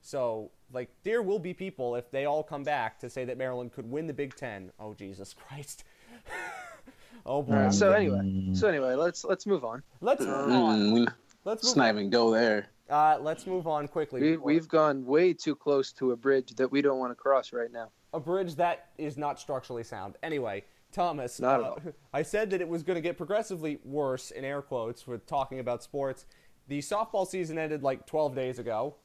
[0.00, 3.72] So, like, there will be people if they all come back to say that Maryland
[3.72, 4.70] could win the Big Ten.
[4.78, 5.84] Oh Jesus Christ!
[7.26, 7.54] oh boy.
[7.54, 8.56] All right, so anyway, Mm.
[8.56, 9.82] so anyway, let's let's move on.
[10.00, 10.78] let's move on.
[10.80, 10.98] Mm,
[11.44, 11.76] Let's let's move.
[11.76, 12.68] not even go there.
[12.90, 14.20] Uh, let's move on quickly.
[14.22, 17.52] We, we've gone way too close to a bridge that we don't want to cross
[17.52, 17.90] right now.
[18.14, 20.16] a bridge that is not structurally sound.
[20.22, 21.80] Anyway, Thomas, Not at uh, all.
[22.12, 25.58] I said that it was going to get progressively worse in air quotes with talking
[25.58, 26.26] about sports.
[26.68, 28.96] The softball season ended like 12 days ago.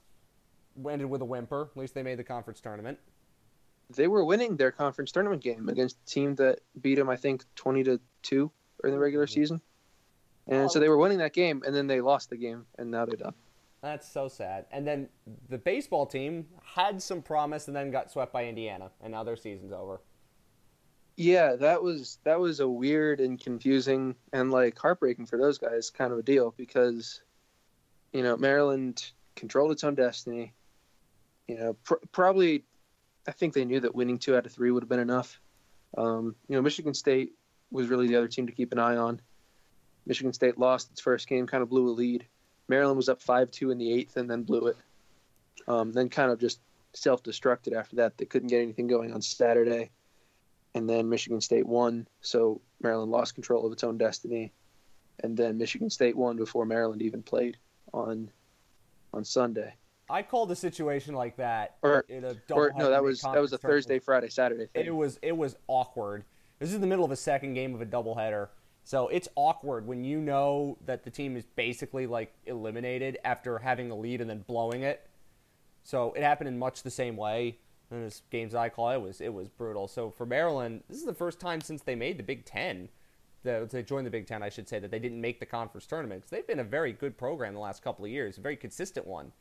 [0.89, 1.69] Ended with a whimper.
[1.71, 2.97] At least they made the conference tournament.
[3.95, 7.43] They were winning their conference tournament game against a team that beat them, I think,
[7.55, 8.51] 20 to two
[8.83, 9.61] in the regular season.
[10.47, 13.05] And so they were winning that game, and then they lost the game, and now
[13.05, 13.33] they're done.
[13.81, 14.65] That's so sad.
[14.71, 15.09] And then
[15.49, 19.35] the baseball team had some promise and then got swept by Indiana, and now their
[19.35, 20.01] season's over.
[21.15, 25.91] Yeah, that was that was a weird and confusing and like heartbreaking for those guys
[25.91, 27.21] kind of a deal because,
[28.11, 30.53] you know, Maryland controlled its own destiny.
[31.47, 32.63] You know, pr- probably,
[33.27, 35.39] I think they knew that winning two out of three would have been enough.
[35.97, 37.33] Um, you know, Michigan State
[37.69, 39.21] was really the other team to keep an eye on.
[40.07, 42.25] Michigan State lost its first game, kind of blew a lead.
[42.67, 44.77] Maryland was up five two in the eighth and then blew it.
[45.67, 46.59] Um, then kind of just
[46.93, 48.17] self-destructed after that.
[48.17, 49.91] They couldn't get anything going on Saturday
[50.75, 54.51] and then Michigan State won, so Maryland lost control of its own destiny,
[55.23, 57.57] and then Michigan State won before Maryland even played
[57.93, 58.29] on
[59.13, 59.75] on Sunday.
[60.09, 63.53] I called a situation like that Or in a or no, that was that was
[63.53, 64.85] a Thursday, Friday, Saturday thing.
[64.85, 66.25] It was it was awkward.
[66.59, 68.49] This is the middle of a second game of a doubleheader,
[68.83, 73.91] so it's awkward when you know that the team is basically like eliminated after having
[73.91, 75.07] a lead and then blowing it.
[75.83, 77.59] So it happened in much the same way.
[77.91, 79.87] And this games I call it was it was brutal.
[79.87, 82.89] So for Maryland, this is the first time since they made the Big Ten,
[83.43, 85.85] that they joined the Big Ten, I should say, that they didn't make the conference
[85.85, 88.55] tournament because they've been a very good program the last couple of years, a very
[88.55, 89.31] consistent one.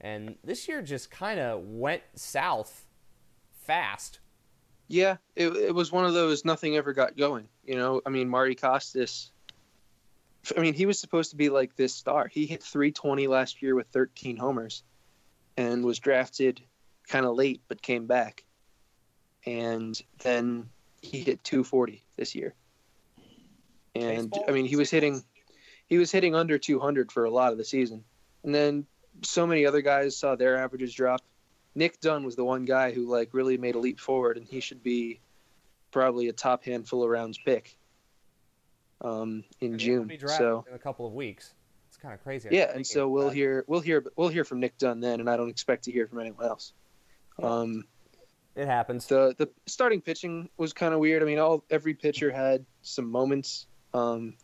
[0.00, 2.86] And this year just kind of went south
[3.62, 4.20] fast.
[4.86, 7.48] Yeah, it, it was one of those nothing ever got going.
[7.64, 9.30] You know, I mean, Marty Costes.
[10.56, 12.28] I mean, he was supposed to be like this star.
[12.28, 14.82] He hit 320 last year with 13 homers,
[15.56, 16.62] and was drafted
[17.08, 18.44] kind of late, but came back.
[19.46, 20.68] And then
[21.00, 22.54] he hit 240 this year.
[23.94, 24.44] And Baseball?
[24.48, 25.22] I mean, he was hitting,
[25.86, 28.04] he was hitting under 200 for a lot of the season,
[28.44, 28.86] and then
[29.22, 31.22] so many other guys saw their averages drop.
[31.74, 34.60] Nick Dunn was the one guy who like really made a leap forward, and he
[34.60, 35.20] should be
[35.90, 37.76] probably a top handful of rounds pick
[39.00, 40.18] um, in And June.
[40.26, 41.54] So in a couple of weeks.
[41.88, 42.50] It's kind of crazy.
[42.52, 45.36] yeah, and so we'll hear we'll hear we'll hear from Nick Dunn then, and I
[45.36, 46.72] don't expect to hear from anyone else.
[47.42, 47.84] Um,
[48.54, 48.66] it.
[48.66, 49.06] Happens.
[49.06, 51.22] the the starting pitching was kind of weird.
[51.22, 53.66] I mean, all every pitcher had some moments.
[53.94, 54.34] Um,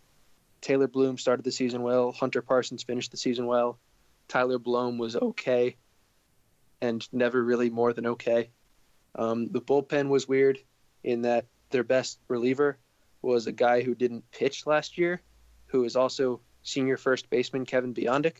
[0.61, 2.12] Taylor Blohm started the season well.
[2.12, 3.78] Hunter Parsons finished the season well.
[4.28, 5.76] Tyler Blohm was okay,
[6.80, 8.50] and never really more than okay.
[9.14, 10.59] Um, the bullpen was weird
[11.02, 12.78] in that their best reliever
[13.22, 15.20] was a guy who didn't pitch last year,
[15.66, 18.37] who is also senior first baseman Kevin Biondic,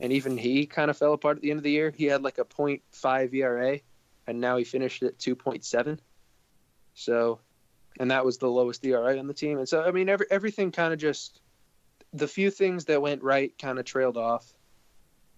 [0.00, 1.92] and even he kind of fell apart at the end of the year.
[1.96, 3.80] He had like a .5 ERA
[4.26, 5.98] and now he finished at 2.7.
[6.94, 7.40] So,
[7.98, 9.58] and that was the lowest ERA on the team.
[9.58, 11.40] And so, I mean, every, everything kind of just,
[12.12, 14.52] the few things that went right kind of trailed off,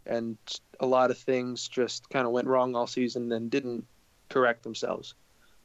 [0.04, 0.36] and
[0.80, 3.86] a lot of things just kind of went wrong all season and didn't
[4.28, 5.14] correct themselves.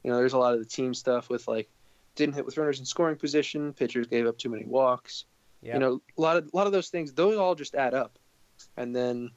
[0.03, 1.69] You know, there's a lot of the team stuff with like,
[2.15, 5.25] didn't hit with runners in scoring position, pitchers gave up too many walks.
[5.61, 5.73] Yep.
[5.73, 8.19] You know, a lot of a lot of those things, those all just add up.
[8.77, 9.31] And then,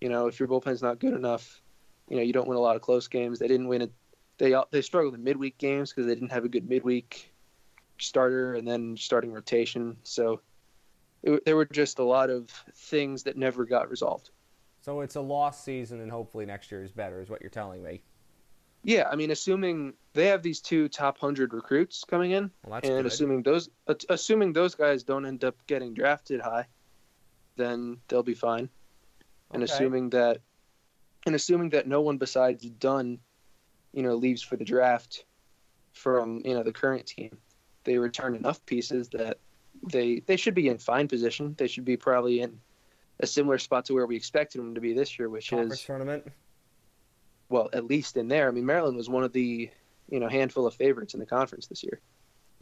[0.00, 1.60] you know, if your bullpen's not good enough,
[2.08, 3.38] you know, you don't win a lot of close games.
[3.38, 3.92] They didn't win it.
[4.38, 7.32] They all- they struggled in midweek games because they didn't have a good midweek
[7.98, 9.96] starter and then starting rotation.
[10.02, 10.40] So
[11.22, 14.30] it, there were just a lot of things that never got resolved.
[14.82, 17.82] So it's a lost season, and hopefully next year is better, is what you're telling
[17.82, 18.02] me.
[18.84, 22.88] Yeah, I mean, assuming they have these two top hundred recruits coming in, Well, that's
[22.88, 23.06] and good.
[23.06, 26.66] assuming those uh, assuming those guys don't end up getting drafted high,
[27.56, 28.68] then they'll be fine.
[29.52, 30.40] And assuming that,
[31.24, 33.18] and assuming that no one besides Dunn,
[33.92, 35.24] you know, leaves for the draft
[35.92, 37.38] from you know the current team,
[37.84, 39.38] they return enough pieces that
[39.90, 41.54] they they should be in fine position.
[41.58, 42.58] They should be probably in
[43.20, 45.82] a similar spot to where we expected them to be this year, which Conference is
[45.82, 46.26] tournament.
[47.48, 48.48] well, at least in there.
[48.48, 49.70] I mean, Maryland was one of the
[50.10, 52.00] you know handful of favorites in the conference this year,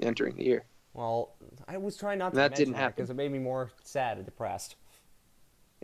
[0.02, 0.64] entering the year.
[0.92, 1.34] Well,
[1.66, 2.94] I was trying not to That didn't happen.
[2.96, 4.76] because it made me more sad and depressed.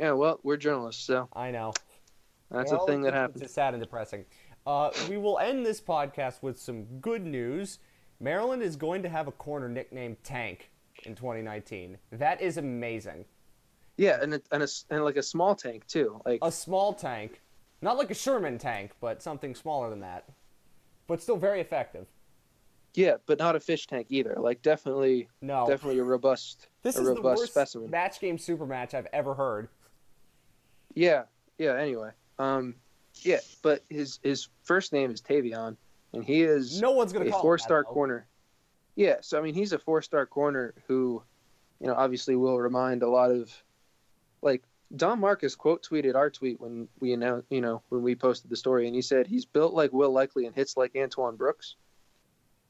[0.00, 1.74] Yeah, well, we're journalists, so I know.
[2.50, 3.42] that's Well, a thing that happens.
[3.42, 4.24] It's sad and depressing.
[4.66, 7.80] Uh, we will end this podcast with some good news.
[8.18, 10.70] Maryland is going to have a corner nicknamed Tank
[11.04, 11.98] in 2019.
[12.12, 13.26] That is amazing.
[13.98, 16.22] Yeah, and it, and a, and like a small tank too.
[16.24, 17.42] Like A small tank,
[17.82, 20.24] not like a Sherman tank, but something smaller than that,
[21.08, 22.06] but still very effective.
[22.94, 24.36] yeah, but not a fish tank either.
[24.38, 27.90] Like definitely, No, definitely a robust, this a is the robust worst specimen.
[27.90, 29.68] match game super match I've ever heard.
[30.94, 31.24] Yeah,
[31.58, 31.76] yeah.
[31.76, 32.74] Anyway, um,
[33.22, 35.76] yeah, but his his first name is Tavion,
[36.12, 38.26] and he is No one's gonna a four star corner.
[38.96, 41.22] Yeah, so I mean, he's a four star corner who,
[41.80, 43.50] you know, obviously will remind a lot of,
[44.42, 44.62] like
[44.94, 48.56] Don Markus quote tweeted our tweet when we announced, you know, when we posted the
[48.56, 51.76] story, and he said he's built like Will Likely and hits like Antoine Brooks,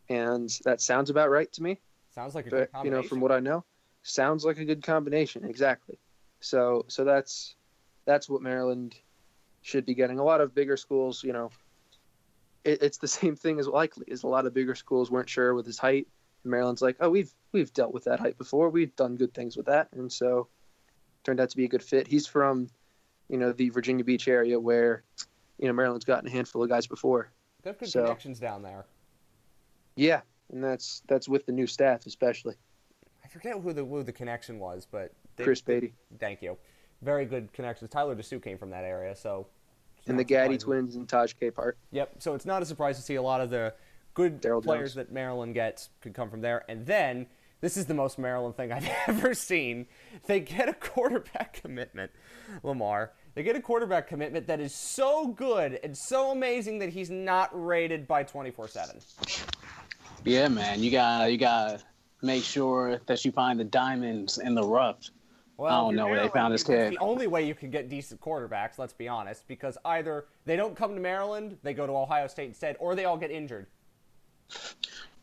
[0.08, 1.80] and that sounds about right to me.
[2.14, 3.64] Sounds like a good But, you know, from what I know,
[4.02, 5.44] sounds like a good combination.
[5.44, 5.98] Exactly.
[6.40, 7.54] So, so that's
[8.10, 8.96] that's what Maryland
[9.62, 10.18] should be getting.
[10.18, 11.50] A lot of bigger schools, you know,
[12.64, 14.04] it, it's the same thing as likely.
[14.08, 16.08] Is a lot of bigger schools weren't sure with his height.
[16.42, 18.68] And Maryland's like, oh, we've we've dealt with that height before.
[18.68, 20.48] We've done good things with that, and so
[21.22, 22.08] turned out to be a good fit.
[22.08, 22.68] He's from,
[23.28, 25.04] you know, the Virginia Beach area where,
[25.58, 27.30] you know, Maryland's gotten a handful of guys before.
[27.62, 28.86] They have good so- connections down there.
[29.96, 32.56] Yeah, and that's that's with the new staff, especially
[33.24, 36.56] I forget who the who the connection was, but they, Chris Beatty Thank you.
[37.02, 37.90] Very good connections.
[37.90, 39.46] Tyler DeSue came from that area, so.
[40.06, 41.72] and the Gaddy twins and Taj Capehart.
[41.92, 42.16] Yep.
[42.18, 43.74] So it's not a surprise to see a lot of the
[44.14, 45.06] good Daryl players Jones.
[45.06, 46.64] that Maryland gets could come from there.
[46.68, 47.26] And then
[47.60, 49.86] this is the most Maryland thing I've ever seen.
[50.26, 52.10] They get a quarterback commitment,
[52.62, 53.12] Lamar.
[53.34, 57.50] They get a quarterback commitment that is so good and so amazing that he's not
[57.52, 59.46] rated by 24/7.
[60.24, 61.84] Yeah, man, you got you got to
[62.22, 65.10] make sure that you find the diamonds in the rough.
[65.60, 66.92] Well, I don't know where they found Maryland, this kid.
[66.94, 70.74] The only way you can get decent quarterbacks, let's be honest, because either they don't
[70.74, 73.66] come to Maryland, they go to Ohio State instead, or they all get injured.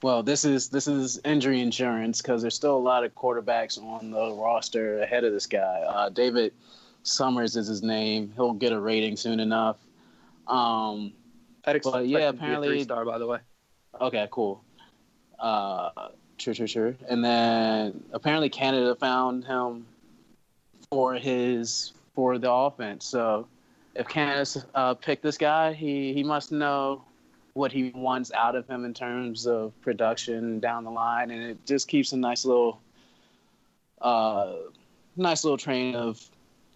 [0.03, 4.11] Well, this is this is injury insurance because there's still a lot of quarterbacks on
[4.11, 5.81] the roster ahead of this guy.
[5.87, 6.53] Uh, David
[7.01, 8.31] Summers is his name.
[8.35, 9.77] He'll get a rating soon enough.
[10.47, 11.13] Um,
[11.65, 13.39] I'd expect Well, yeah, him to a apparently- three-star, by the way.
[13.99, 14.63] Okay, cool.
[15.39, 15.89] Uh,
[16.37, 16.95] sure, sure, sure.
[17.09, 19.87] And then apparently Canada found him
[20.89, 23.05] for his for the offense.
[23.05, 23.47] So
[23.95, 27.03] if Canada's uh, picked this guy, he he must know
[27.53, 31.65] what he wants out of him in terms of production down the line, and it
[31.65, 32.81] just keeps a nice little
[34.01, 34.53] uh,
[35.15, 36.23] nice little train of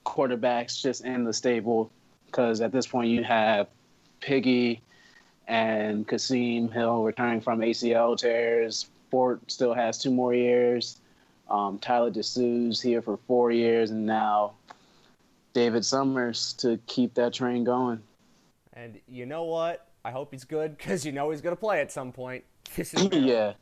[0.05, 1.91] quarterbacks just in the stable.
[2.25, 3.67] Because at this point, you have
[4.21, 4.81] Piggy
[5.47, 8.89] and Kasim Hill returning from ACL tears.
[9.09, 11.00] Fort still has two more years.
[11.51, 14.53] Um, Tyler DeSue's here for four years, and now
[15.51, 18.01] David Summers to keep that train going.
[18.71, 19.87] And you know what?
[20.05, 22.43] I hope he's good because you know he's going to play at some point.
[22.75, 23.53] This is yeah,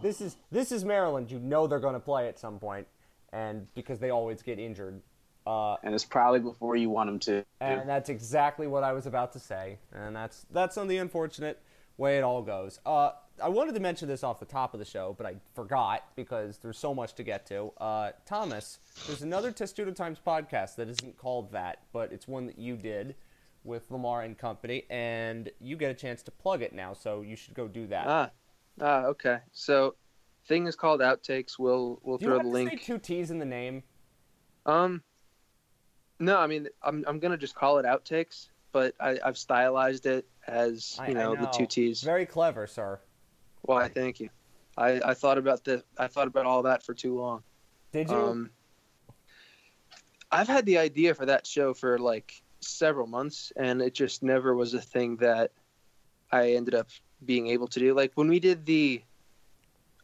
[0.00, 1.28] This is this is Maryland.
[1.28, 2.86] You know they're going to play at some point,
[3.32, 5.00] and because they always get injured.
[5.44, 7.44] Uh, and it's probably before you want him to.
[7.60, 11.60] and that's exactly what I was about to say, and that's that's on the unfortunate
[12.02, 12.80] way it all goes.
[12.84, 16.04] Uh, I wanted to mention this off the top of the show, but I forgot
[16.16, 17.72] because there's so much to get to.
[17.78, 22.58] Uh, Thomas, there's another Testudo Times podcast that isn't called that, but it's one that
[22.58, 23.14] you did
[23.64, 27.36] with Lamar and company, and you get a chance to plug it now, so you
[27.36, 28.06] should go do that.
[28.08, 28.30] Ah,
[28.80, 29.38] ah, okay.
[29.52, 29.94] So,
[30.46, 31.58] thing is called outtakes.
[31.58, 32.70] We'll we'll do throw the link.
[32.70, 33.84] say two T's in the name?
[34.66, 35.02] Um,
[36.18, 40.26] no, I mean I'm I'm gonna just call it outtakes, but I, I've stylized it
[40.46, 42.02] as you I know, the two T's.
[42.02, 43.00] Very clever, sir.
[43.62, 43.88] Why?
[43.88, 44.28] Thank you.
[44.76, 47.42] I, I thought about the I thought about all that for too long.
[47.92, 48.16] Did you?
[48.16, 48.50] Um,
[50.30, 54.54] I've had the idea for that show for like several months, and it just never
[54.54, 55.52] was a thing that
[56.30, 56.88] I ended up
[57.24, 57.94] being able to do.
[57.94, 59.02] Like when we did the,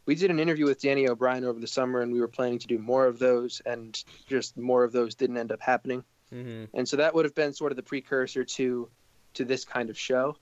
[0.05, 2.67] we did an interview with Danny O'Brien over the summer, and we were planning to
[2.67, 6.03] do more of those, and just more of those didn't end up happening.
[6.29, 8.87] hmm And so that would have been sort of the precursor to
[9.35, 10.35] to this kind of show,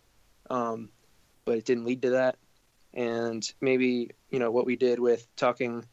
[0.49, 0.89] um,
[1.45, 2.37] but it didn't lead to that.
[2.93, 5.85] And maybe you know what we did with talking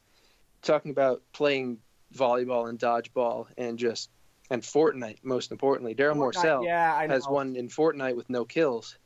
[0.63, 1.79] talking about playing
[2.15, 4.11] volleyball and dodgeball and just
[4.51, 5.95] and Fortnite most importantly.
[5.95, 8.99] Darryl Morsell yeah, has won in Fortnite with no kills,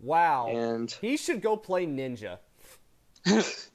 [0.00, 0.48] Wow.
[0.48, 2.38] and He should go play Ninja.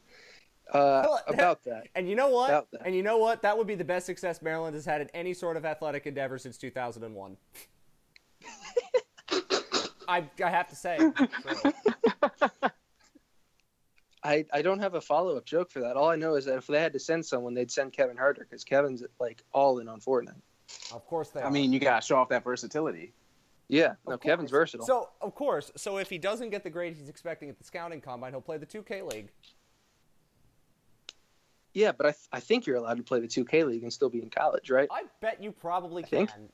[0.71, 1.87] Uh, about that.
[1.95, 2.65] And you know what?
[2.85, 3.41] And you know what?
[3.41, 6.37] That would be the best success Maryland has had in any sort of athletic endeavor
[6.37, 7.35] since 2001.
[10.11, 10.97] I, I have to say.
[10.99, 11.71] So,
[14.23, 15.95] I, I don't have a follow up joke for that.
[15.97, 18.39] All I know is that if they had to send someone, they'd send Kevin Huerter
[18.39, 20.41] because Kevin's like all in on Fortnite.
[20.93, 21.51] of course they I are.
[21.51, 23.13] mean, you gotta show off that versatility.
[23.67, 24.85] Yeah, no, Of Kevin's versatile.
[24.85, 25.71] So, of course.
[25.77, 28.57] So, if he doesn't get the grade he's expecting at the scouting combine, he'll play
[28.57, 29.29] the 2K League.
[31.73, 34.09] yeah, but I, th- I think you're allowed to play the 2K League and still
[34.09, 34.89] be in college, right?
[34.91, 36.27] I bet you probably I can.
[36.27, 36.49] think.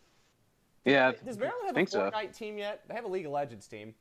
[0.85, 2.09] Yeah, Does Maryland have a think so.
[2.09, 2.81] Fortnite team yet?
[2.87, 3.93] They have a League of Legends team.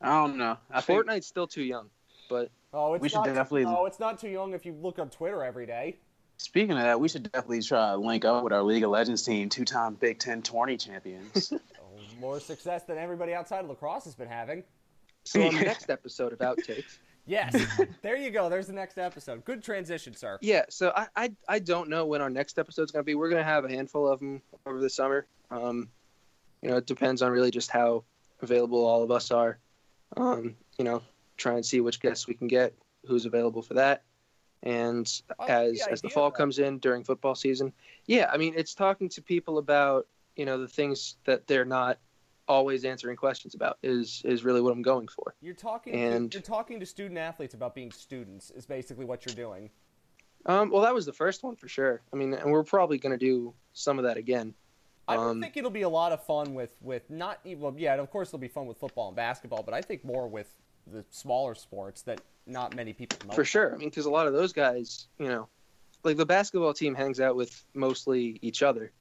[0.00, 0.58] I don't know.
[0.70, 1.88] I think Fortnite's still too young,
[2.28, 4.98] but Oh, it's We should not definitely- Oh, it's not too young if you look
[4.98, 5.96] on Twitter every day.
[6.36, 9.22] Speaking of that, we should definitely try to link up with our League of Legends
[9.22, 11.52] team, two-time Big Ten tourney champions.
[11.80, 14.62] Oh, more success than everybody outside of lacrosse has been having.
[15.24, 16.98] so on the next episode of Outtakes.
[17.26, 17.56] Yes,
[18.02, 18.48] there you go.
[18.48, 19.44] There's the next episode.
[19.44, 20.38] Good transition, sir.
[20.40, 23.14] Yeah, so I, I I don't know when our next episode's gonna be.
[23.16, 25.26] We're gonna have a handful of them over the summer.
[25.50, 25.88] Um,
[26.62, 28.04] you know, it depends on really just how
[28.42, 29.58] available all of us are.
[30.16, 31.02] Um, you know,
[31.36, 32.74] try and see which guests we can get,
[33.06, 34.02] who's available for that,
[34.62, 37.72] and like as the as the fall comes in during football season,
[38.06, 41.98] yeah, I mean, it's talking to people about you know the things that they're not
[42.48, 45.34] always answering questions about is is really what I'm going for.
[45.40, 45.94] You're talking.
[45.94, 48.50] And- you're talking to student athletes about being students.
[48.50, 49.70] Is basically what you're doing.
[50.46, 52.00] Um, well, that was the first one for sure.
[52.12, 54.54] I mean, and we're probably going to do some of that again.
[55.08, 57.94] I Um, think it'll be a lot of fun with with not even well, yeah,
[57.94, 60.48] of course it'll be fun with football and basketball, but I think more with
[60.86, 63.34] the smaller sports that not many people know.
[63.34, 63.74] For sure.
[63.74, 65.48] I mean, because a lot of those guys, you know,
[66.04, 68.92] like the basketball team hangs out with mostly each other,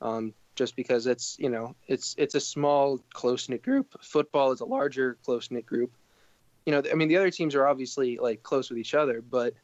[0.00, 3.96] um, just because it's you know it's it's a small close knit group.
[4.02, 5.92] Football is a larger close knit group.
[6.66, 9.54] You know, I mean, the other teams are obviously like close with each other, but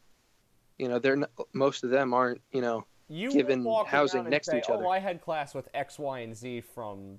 [0.79, 2.41] you know, they're not, most of them aren't.
[2.53, 4.87] You know, You given housing next to each oh, other.
[4.87, 7.19] Oh, I had class with X, Y, and Z from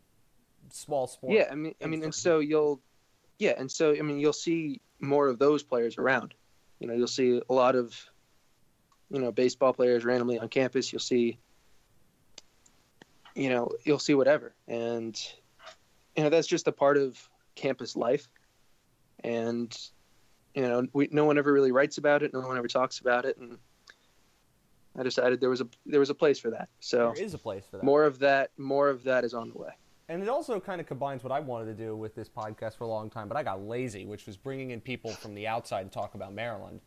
[0.70, 1.36] small sports.
[1.36, 1.50] yeah.
[1.52, 2.82] I mean, I mean, and so you'll,
[3.38, 6.34] yeah, and so I mean, you'll see more of those players around.
[6.80, 7.96] You know, you'll see a lot of,
[9.10, 10.92] you know, baseball players randomly on campus.
[10.92, 11.38] You'll see,
[13.36, 15.20] you know, you'll see whatever, and
[16.16, 17.18] you know that's just a part of
[17.56, 18.28] campus life.
[19.24, 19.76] And
[20.54, 22.34] you know, we no one ever really writes about it.
[22.34, 23.58] No one ever talks about it, and
[24.98, 26.70] I decided there was a there was a place for that.
[26.80, 27.84] So there is a place for that.
[27.84, 29.72] more of that, more of that is on the way.
[30.10, 32.84] And it also kind of combines what I wanted to do with this podcast for
[32.84, 35.84] a long time, but I got lazy, which was bringing in people from the outside
[35.84, 36.82] to talk about Maryland.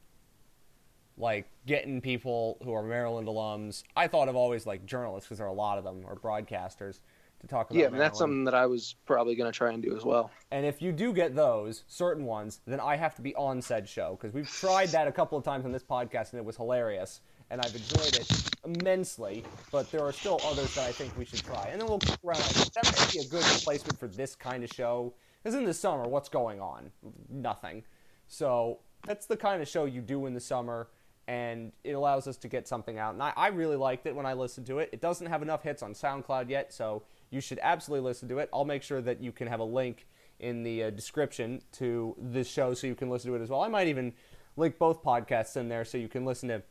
[1.17, 3.85] Like getting people who are Maryland alums.
[3.97, 7.01] I thought of always like journalists because there are a lot of them or broadcasters
[7.41, 7.81] to talk about.
[7.81, 10.31] Yeah, mean, that's something that I was probably going to try and do as well.
[10.51, 13.89] And if you do get those certain ones, then I have to be on said
[13.89, 16.57] show because we've tried that a couple of times on this podcast and it was
[16.57, 18.29] hilarious, and I've enjoyed it
[18.65, 19.45] immensely.
[19.71, 22.19] But there are still others that I think we should try, and then we'll kick
[22.25, 22.41] around.
[22.41, 25.15] That might be a good replacement for this kind of show.
[25.43, 26.91] Because in the summer, what's going on?
[27.29, 27.85] Nothing.
[28.27, 30.89] So that's the kind of show you do in the summer,
[31.29, 33.15] and it allows us to get something out.
[33.15, 34.91] And I, I really liked it when I listened to it.
[34.93, 38.49] It doesn't have enough hits on SoundCloud yet, so you should absolutely listen to it.
[38.53, 40.07] I'll make sure that you can have a link
[40.41, 43.63] in the uh, description to this show so you can listen to it as well.
[43.63, 44.13] I might even
[44.57, 46.63] link both podcasts in there so you can listen to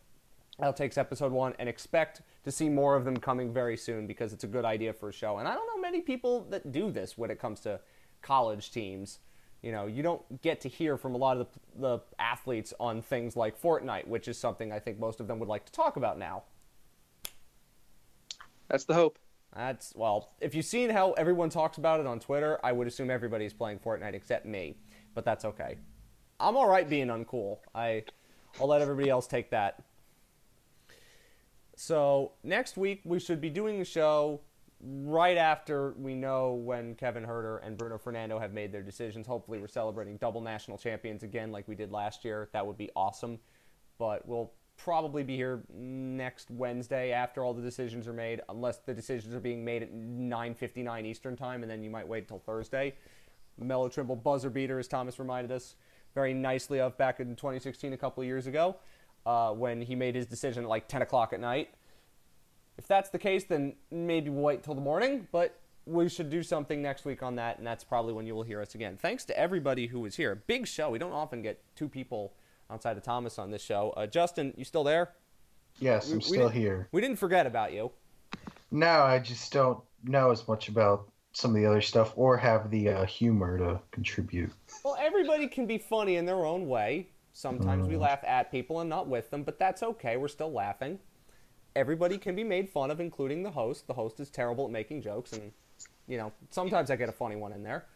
[0.62, 4.46] Outtakes episode one and expect to see more of them coming very soon because it's
[4.46, 5.40] a good idea for a show.
[5.40, 7.80] And I don't know many people that do this when it comes to
[8.22, 9.20] college teams.
[9.62, 13.02] You know, you don't get to hear from a lot of the, the athletes on
[13.02, 15.98] things like Fortnite, which is something I think most of them would like to talk
[15.98, 16.44] about now.
[18.70, 19.20] That's the hope.
[19.54, 23.10] That's well, if you've seen how everyone talks about it on Twitter, I would assume
[23.10, 24.76] everybody's playing Fortnite except me.
[25.14, 25.78] But that's okay.
[26.40, 27.60] I'm all right being uncool.
[27.74, 28.04] I
[28.60, 29.84] I'll let everybody else take that.
[31.76, 34.42] So, next week we should be doing the show
[34.82, 39.28] right after we know when Kevin Huerter and Bruno Fernando have made their decisions.
[39.28, 42.50] Hopefully, we're celebrating double national champions again like we did last year.
[42.54, 43.40] That would be awesome.
[43.98, 48.94] But we'll probably be here next Wednesday after all the decisions are made, unless the
[48.94, 52.94] decisions are being made at 9:59 Eastern time, and then you might wait until Thursday.
[53.58, 55.76] Melo Trimble buzzer beater, as Thomas reminded us
[56.14, 58.76] very nicely of back in 2016, a couple of years ago,
[59.26, 61.70] uh, when he made his decision at like 10 o'clock at night.
[62.78, 66.44] If that's the case, then maybe we'll wait till the morning, but we should do
[66.44, 68.98] something next week on that, and that's probably when you will hear us again.
[68.98, 70.44] Thanks to everybody who was here.
[70.48, 70.90] Big show.
[70.90, 72.34] We don't often get two people
[72.70, 73.94] outside of Thomas on this show.
[73.96, 75.12] Uh, Justin, you still there?
[75.80, 76.90] Yes, I'm we still didn't- here.
[76.92, 77.92] We didn't forget about you.
[78.72, 82.72] No, I just don't know as much about some of the other stuff or have
[82.72, 84.52] the uh, humor to contribute.
[84.84, 87.10] Well, everybody can be funny in their own way.
[87.38, 90.16] Sometimes we laugh at people and not with them, but that's okay.
[90.16, 91.00] We're still laughing.
[91.76, 93.88] Everybody can be made fun of, including the host.
[93.88, 95.52] The host is terrible at making jokes, and
[96.08, 97.88] you know sometimes I get a funny one in there.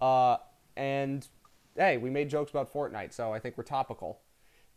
[0.00, 0.38] Uh,
[0.78, 1.28] and
[1.76, 4.20] hey, we made jokes about Fortnite, so I think we're topical.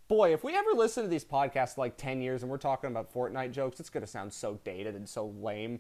[0.10, 3.14] Boy, if we ever listen to these podcasts like 10 years and we're talking about
[3.14, 5.80] Fortnite jokes, it's going to sound so dated and so lame.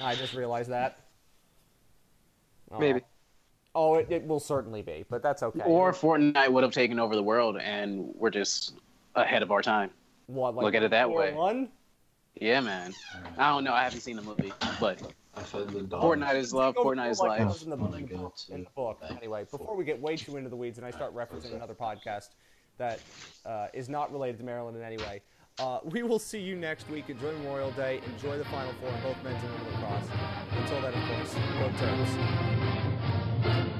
[0.00, 1.00] I just realized that.
[2.70, 2.78] Oh.
[2.78, 3.00] Maybe.
[3.76, 5.60] Oh, it, it will certainly be, but that's okay.
[5.66, 8.72] Or Fortnite would have taken over the world, and we're just
[9.14, 9.90] ahead of our time.
[10.28, 11.34] what, like look at it that way.
[11.34, 11.68] One?
[12.40, 12.94] Yeah, man.
[13.36, 13.74] I don't know.
[13.74, 14.50] I haven't seen the movie,
[14.80, 15.02] but
[15.36, 16.02] I fed the dog.
[16.02, 16.74] Fortnite is love.
[16.74, 17.40] Fortnite is life.
[17.40, 19.02] it in the, Wanna go in the book.
[19.10, 22.30] Anyway, before we get way too into the weeds and I start referencing another podcast
[22.78, 23.00] that
[23.44, 25.20] uh, is not related to Maryland in any way,
[25.58, 27.10] uh, we will see you next week.
[27.10, 28.00] Enjoy Memorial Day.
[28.14, 30.08] Enjoy the Final Four in both men's and women's lacrosse.
[30.52, 32.85] Until then, of course, go Terps.
[33.42, 33.75] Thank you.